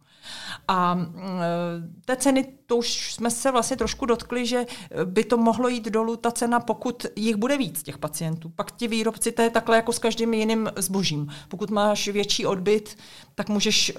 A 0.67 0.99
e, 0.99 2.05
té 2.05 2.15
ceny, 2.15 2.47
to 2.65 2.77
už 2.77 3.13
jsme 3.13 3.31
se 3.31 3.51
vlastně 3.51 3.77
trošku 3.77 4.05
dotkli, 4.05 4.45
že 4.45 4.65
by 5.05 5.23
to 5.23 5.37
mohlo 5.37 5.67
jít 5.67 5.85
dolů 5.85 6.15
ta 6.15 6.31
cena, 6.31 6.59
pokud 6.59 7.05
jich 7.15 7.35
bude 7.35 7.57
víc 7.57 7.83
těch 7.83 7.97
pacientů. 7.97 8.49
Pak 8.55 8.71
ti 8.71 8.87
výrobci, 8.87 9.31
to 9.31 9.41
je 9.41 9.49
takhle 9.49 9.75
jako 9.75 9.93
s 9.93 9.99
každým 9.99 10.33
jiným 10.33 10.69
zbožím. 10.75 11.27
Pokud 11.47 11.69
máš 11.69 12.07
větší 12.07 12.45
odbyt, 12.45 12.97
tak 13.41 13.49
můžeš 13.49 13.89
e, 13.89 13.93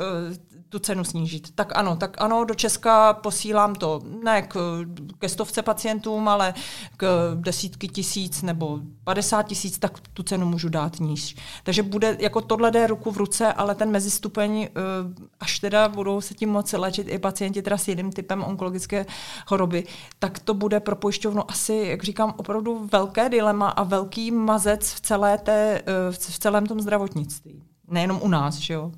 tu 0.68 0.78
cenu 0.78 1.04
snížit. 1.04 1.54
Tak 1.54 1.76
ano, 1.76 1.96
tak 1.96 2.16
ano, 2.18 2.44
do 2.44 2.54
Česka 2.54 3.12
posílám 3.12 3.74
to 3.74 4.00
ne 4.24 4.42
k, 4.42 4.84
ke 5.18 5.28
stovce 5.28 5.62
pacientům, 5.62 6.28
ale 6.28 6.54
k 6.96 7.32
desítky 7.34 7.88
tisíc 7.88 8.42
nebo 8.42 8.78
50 9.04 9.42
tisíc, 9.42 9.78
tak 9.78 10.00
tu 10.12 10.22
cenu 10.22 10.46
můžu 10.46 10.68
dát 10.68 11.00
níž. 11.00 11.36
Takže 11.62 11.82
bude, 11.82 12.16
jako 12.20 12.40
tohle 12.40 12.70
jde 12.70 12.86
ruku 12.86 13.10
v 13.10 13.16
ruce, 13.16 13.52
ale 13.52 13.74
ten 13.74 13.90
mezistupeň, 13.90 14.62
e, 14.62 14.68
až 15.40 15.58
teda 15.58 15.88
budou 15.88 16.20
se 16.20 16.34
tím 16.34 16.50
moci 16.50 16.76
léčit 16.76 17.08
i 17.08 17.18
pacienti 17.18 17.62
teda 17.62 17.78
s 17.78 17.88
jiným 17.88 18.12
typem 18.12 18.44
onkologické 18.44 19.06
choroby, 19.46 19.84
tak 20.18 20.38
to 20.38 20.54
bude 20.54 20.80
pro 20.80 20.96
pojišťovnu 20.96 21.50
asi, 21.50 21.84
jak 21.88 22.02
říkám, 22.02 22.34
opravdu 22.36 22.88
velké 22.92 23.28
dilema 23.28 23.68
a 23.68 23.82
velký 23.82 24.30
mazec 24.30 24.92
v, 24.92 25.00
celé 25.00 25.38
té, 25.38 25.82
eh, 25.86 26.12
v 26.12 26.38
celém 26.38 26.66
tom 26.66 26.80
zdravotnictví. 26.80 27.62
Nejenom 27.88 28.18
u 28.22 28.28
nás, 28.28 28.54
že 28.54 28.74
jo? 28.74 28.92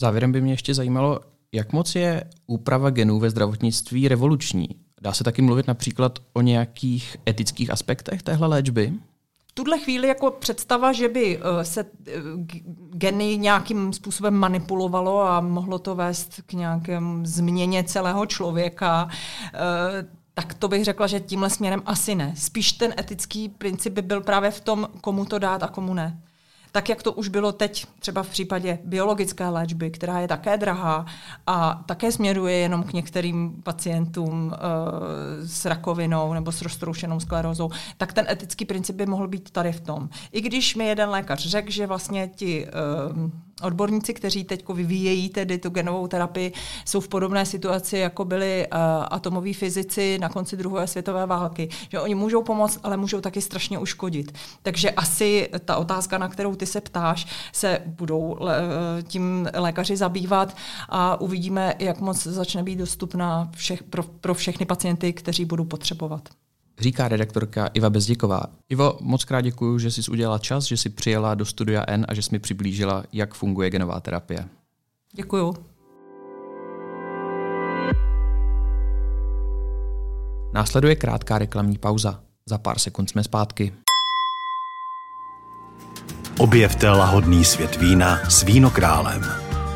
Závěrem 0.00 0.32
by 0.32 0.40
mě 0.40 0.52
ještě 0.52 0.74
zajímalo, 0.74 1.20
jak 1.52 1.72
moc 1.72 1.94
je 1.94 2.24
úprava 2.46 2.90
genů 2.90 3.18
ve 3.18 3.30
zdravotnictví 3.30 4.08
revoluční? 4.08 4.68
Dá 5.00 5.12
se 5.12 5.24
taky 5.24 5.42
mluvit 5.42 5.66
například 5.66 6.18
o 6.32 6.40
nějakých 6.40 7.16
etických 7.28 7.70
aspektech 7.70 8.22
téhle 8.22 8.48
léčby? 8.48 8.92
tuhle 9.54 9.78
chvíli 9.78 10.08
jako 10.08 10.30
představa, 10.30 10.92
že 10.92 11.08
by 11.08 11.38
eh, 11.38 11.64
se 11.64 11.80
eh, 11.80 12.12
geny 12.90 13.38
nějakým 13.38 13.92
způsobem 13.92 14.34
manipulovalo 14.34 15.22
a 15.22 15.40
mohlo 15.40 15.78
to 15.78 15.94
vést 15.94 16.40
k 16.46 16.52
nějakém 16.52 17.26
změně 17.26 17.84
celého 17.84 18.26
člověka, 18.26 19.08
eh, 19.54 19.58
tak 20.34 20.54
to 20.54 20.68
bych 20.68 20.84
řekla, 20.84 21.06
že 21.06 21.20
tímhle 21.20 21.50
směrem 21.50 21.82
asi 21.86 22.14
ne. 22.14 22.34
Spíš 22.36 22.72
ten 22.72 22.94
etický 22.98 23.48
princip 23.48 23.92
by 23.92 24.02
byl 24.02 24.20
právě 24.20 24.50
v 24.50 24.60
tom, 24.60 24.88
komu 25.00 25.24
to 25.24 25.38
dát 25.38 25.62
a 25.62 25.68
komu 25.68 25.94
ne 25.94 26.20
tak 26.74 26.88
jak 26.88 27.02
to 27.02 27.12
už 27.12 27.28
bylo 27.28 27.52
teď, 27.52 27.86
třeba 27.98 28.22
v 28.22 28.28
případě 28.28 28.78
biologické 28.84 29.48
léčby, 29.48 29.90
která 29.90 30.20
je 30.20 30.28
také 30.28 30.56
drahá 30.56 31.06
a 31.46 31.82
také 31.86 32.12
směruje 32.12 32.54
jenom 32.54 32.82
k 32.82 32.92
některým 32.92 33.62
pacientům 33.62 34.46
uh, 34.46 34.52
s 35.46 35.64
rakovinou 35.64 36.32
nebo 36.32 36.52
s 36.52 36.62
roztroušenou 36.62 37.20
sklerózou, 37.20 37.70
tak 37.96 38.12
ten 38.12 38.26
etický 38.30 38.64
princip 38.64 38.96
by 38.96 39.06
mohl 39.06 39.28
být 39.28 39.50
tady 39.50 39.72
v 39.72 39.80
tom. 39.80 40.08
I 40.32 40.40
když 40.40 40.76
mi 40.76 40.86
jeden 40.86 41.08
lékař 41.08 41.46
řekl, 41.46 41.70
že 41.70 41.86
vlastně 41.86 42.30
ti 42.34 42.66
uh, 42.66 43.30
odborníci, 43.62 44.14
kteří 44.14 44.44
teď 44.44 44.68
vyvíjejí 44.68 45.28
tedy 45.28 45.58
tu 45.58 45.70
genovou 45.70 46.08
terapii, 46.08 46.52
jsou 46.84 47.00
v 47.00 47.08
podobné 47.08 47.46
situaci, 47.46 47.98
jako 47.98 48.24
byli 48.24 48.66
uh, 48.72 48.78
atomoví 49.10 49.54
fyzici 49.54 50.18
na 50.20 50.28
konci 50.28 50.56
druhé 50.56 50.86
světové 50.86 51.26
války. 51.26 51.68
Že 51.88 52.00
oni 52.00 52.14
můžou 52.14 52.42
pomoct, 52.42 52.80
ale 52.82 52.96
můžou 52.96 53.20
taky 53.20 53.40
strašně 53.40 53.78
uškodit. 53.78 54.34
Takže 54.62 54.90
asi 54.90 55.48
ta 55.64 55.76
otázka, 55.76 56.18
na 56.18 56.28
kterou 56.28 56.54
ty 56.54 56.63
se 56.66 56.80
ptáš, 56.80 57.26
se 57.52 57.80
budou 57.86 58.36
le, 58.40 58.58
tím 59.02 59.48
lékaři 59.54 59.96
zabývat 59.96 60.56
a 60.88 61.20
uvidíme, 61.20 61.74
jak 61.78 62.00
moc 62.00 62.26
začne 62.26 62.62
být 62.62 62.76
dostupná 62.76 63.50
všech, 63.56 63.82
pro, 63.82 64.02
pro 64.02 64.34
všechny 64.34 64.66
pacienty, 64.66 65.12
kteří 65.12 65.44
budou 65.44 65.64
potřebovat 65.64 66.28
říká 66.78 67.08
redaktorka 67.08 67.66
Iva 67.66 67.90
Bezděková. 67.90 68.42
Ivo, 68.68 68.98
moc 69.00 69.24
krát 69.24 69.40
děkuji, 69.40 69.78
že 69.78 69.90
jsi 69.90 70.10
udělala 70.10 70.38
čas, 70.38 70.64
že 70.64 70.76
jsi 70.76 70.90
přijela 70.90 71.34
do 71.34 71.44
studia 71.44 71.84
N 71.88 72.06
a 72.08 72.14
že 72.14 72.22
jsi 72.22 72.28
mi 72.32 72.38
přiblížila, 72.38 73.04
jak 73.12 73.34
funguje 73.34 73.70
genová 73.70 74.00
terapie. 74.00 74.48
Děkuju. 75.12 75.54
Následuje 80.52 80.96
krátká 80.96 81.38
reklamní 81.38 81.78
pauza. 81.78 82.20
Za 82.46 82.58
pár 82.58 82.78
sekund 82.78 83.10
jsme 83.10 83.24
zpátky. 83.24 83.72
Objevte 86.38 86.90
lahodný 86.90 87.44
svět 87.44 87.76
vína 87.76 88.30
s 88.30 88.42
vínokrálem. 88.42 89.22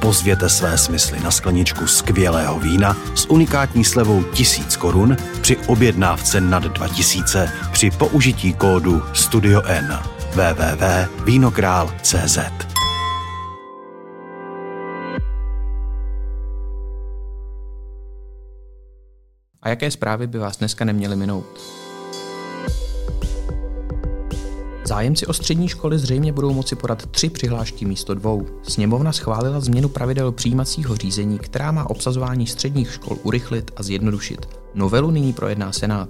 Pozvěte 0.00 0.48
své 0.48 0.78
smysly 0.78 1.20
na 1.20 1.30
skleničku 1.30 1.86
skvělého 1.86 2.60
vína 2.60 2.96
s 3.14 3.30
unikátní 3.30 3.84
slevou 3.84 4.22
1000 4.22 4.76
korun 4.76 5.16
při 5.40 5.56
objednávce 5.56 6.40
nad 6.40 6.62
2000 6.62 7.52
při 7.72 7.90
použití 7.90 8.54
kódu 8.54 9.02
Studio 9.12 9.62
N 9.66 9.98
www.vinokrál.cz 10.32 12.38
A 19.62 19.68
jaké 19.68 19.90
zprávy 19.90 20.26
by 20.26 20.38
vás 20.38 20.56
dneska 20.56 20.84
neměly 20.84 21.16
minout? 21.16 21.77
Zájemci 24.88 25.26
o 25.26 25.32
střední 25.32 25.68
školy 25.68 25.98
zřejmě 25.98 26.32
budou 26.32 26.52
moci 26.52 26.76
podat 26.76 27.06
tři 27.06 27.30
přihlášky 27.30 27.84
místo 27.84 28.14
dvou. 28.14 28.46
Sněmovna 28.62 29.12
schválila 29.12 29.60
změnu 29.60 29.88
pravidel 29.88 30.32
přijímacího 30.32 30.96
řízení, 30.96 31.38
která 31.38 31.72
má 31.72 31.90
obsazování 31.90 32.46
středních 32.46 32.92
škol 32.92 33.18
urychlit 33.22 33.70
a 33.76 33.82
zjednodušit. 33.82 34.48
Novelu 34.74 35.10
nyní 35.10 35.32
projedná 35.32 35.72
Senát. 35.72 36.08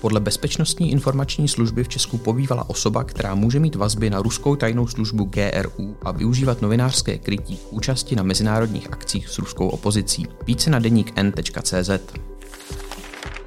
Podle 0.00 0.20
Bezpečnostní 0.20 0.92
informační 0.92 1.48
služby 1.48 1.84
v 1.84 1.88
Česku 1.88 2.18
pobývala 2.18 2.70
osoba, 2.70 3.04
která 3.04 3.34
může 3.34 3.60
mít 3.60 3.74
vazby 3.74 4.10
na 4.10 4.22
ruskou 4.22 4.56
tajnou 4.56 4.86
službu 4.86 5.24
GRU 5.24 5.96
a 6.02 6.10
využívat 6.10 6.62
novinářské 6.62 7.18
krytí 7.18 7.56
k 7.56 7.72
účasti 7.72 8.16
na 8.16 8.22
mezinárodních 8.22 8.92
akcích 8.92 9.28
s 9.28 9.38
ruskou 9.38 9.68
opozicí. 9.68 10.26
Více 10.46 10.70
na 10.70 10.78
deník 10.78 11.12
n.cz. 11.16 11.90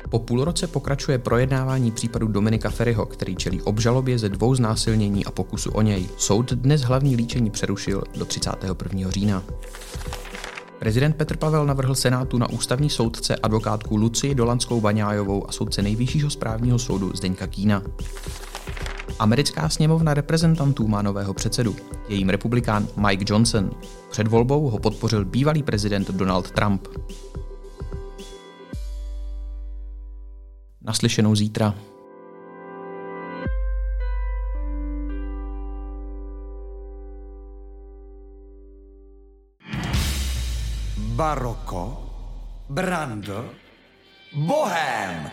Po 0.09 0.19
půl 0.19 0.43
roce 0.43 0.67
pokračuje 0.67 1.17
projednávání 1.17 1.91
případu 1.91 2.27
Dominika 2.27 2.69
Ferryho, 2.69 3.05
který 3.05 3.35
čelí 3.35 3.61
obžalobě 3.61 4.19
ze 4.19 4.29
dvou 4.29 4.55
znásilnění 4.55 5.25
a 5.25 5.31
pokusu 5.31 5.71
o 5.71 5.81
něj. 5.81 6.09
Soud 6.17 6.53
dnes 6.53 6.81
hlavní 6.81 7.15
líčení 7.15 7.49
přerušil 7.49 8.03
do 8.17 8.25
31. 8.25 9.11
října. 9.11 9.43
Prezident 10.79 11.15
Petr 11.15 11.37
Pavel 11.37 11.65
navrhl 11.65 11.95
Senátu 11.95 12.37
na 12.37 12.49
ústavní 12.49 12.89
soudce 12.89 13.35
advokátku 13.35 13.97
Lucii 13.97 14.35
Dolanskou 14.35 14.81
Baňájovou 14.81 15.49
a 15.49 15.51
soudce 15.51 15.81
nejvyššího 15.81 16.29
správního 16.29 16.79
soudu 16.79 17.11
Zdeňka 17.15 17.47
Kína. 17.47 17.83
Americká 19.19 19.69
sněmovna 19.69 20.13
reprezentantů 20.13 20.87
má 20.87 21.01
nového 21.01 21.33
předsedu, 21.33 21.75
je 22.09 22.15
jím 22.15 22.29
republikán 22.29 22.87
Mike 23.07 23.25
Johnson. 23.27 23.71
Před 24.11 24.27
volbou 24.27 24.69
ho 24.69 24.79
podpořil 24.79 25.25
bývalý 25.25 25.63
prezident 25.63 26.11
Donald 26.11 26.51
Trump. 26.51 26.87
Naslyšenou 30.81 31.35
zítra. 31.35 31.75
Baroko, 40.97 42.09
Brandl, 42.69 43.49
Bohem. 44.33 45.31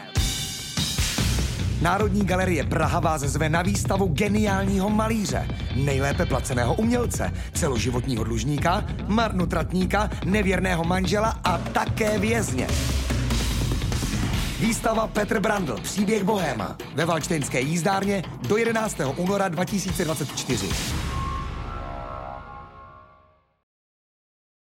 Národní 1.82 2.24
galerie 2.24 2.64
Praha 2.64 3.00
vás 3.00 3.20
zve 3.20 3.48
na 3.48 3.62
výstavu 3.62 4.06
geniálního 4.06 4.90
malíře, 4.90 5.48
nejlépe 5.74 6.26
placeného 6.26 6.74
umělce, 6.74 7.32
celoživotního 7.54 8.24
dlužníka, 8.24 8.85
marnotratníka, 9.06 10.11
nevěrného 10.24 10.85
manžela 10.85 11.40
a 11.44 11.59
také 11.59 12.18
vězně. 12.18 12.66
Výstava 14.61 15.07
Petr 15.07 15.40
Brandl, 15.40 15.77
příběh 15.83 16.25
Bohéma 16.25 16.77
ve 16.95 17.05
Valčtejnské 17.05 17.61
jízdárně 17.61 18.23
do 18.49 18.57
11. 18.57 18.97
února 19.16 19.49
2024. 19.49 20.69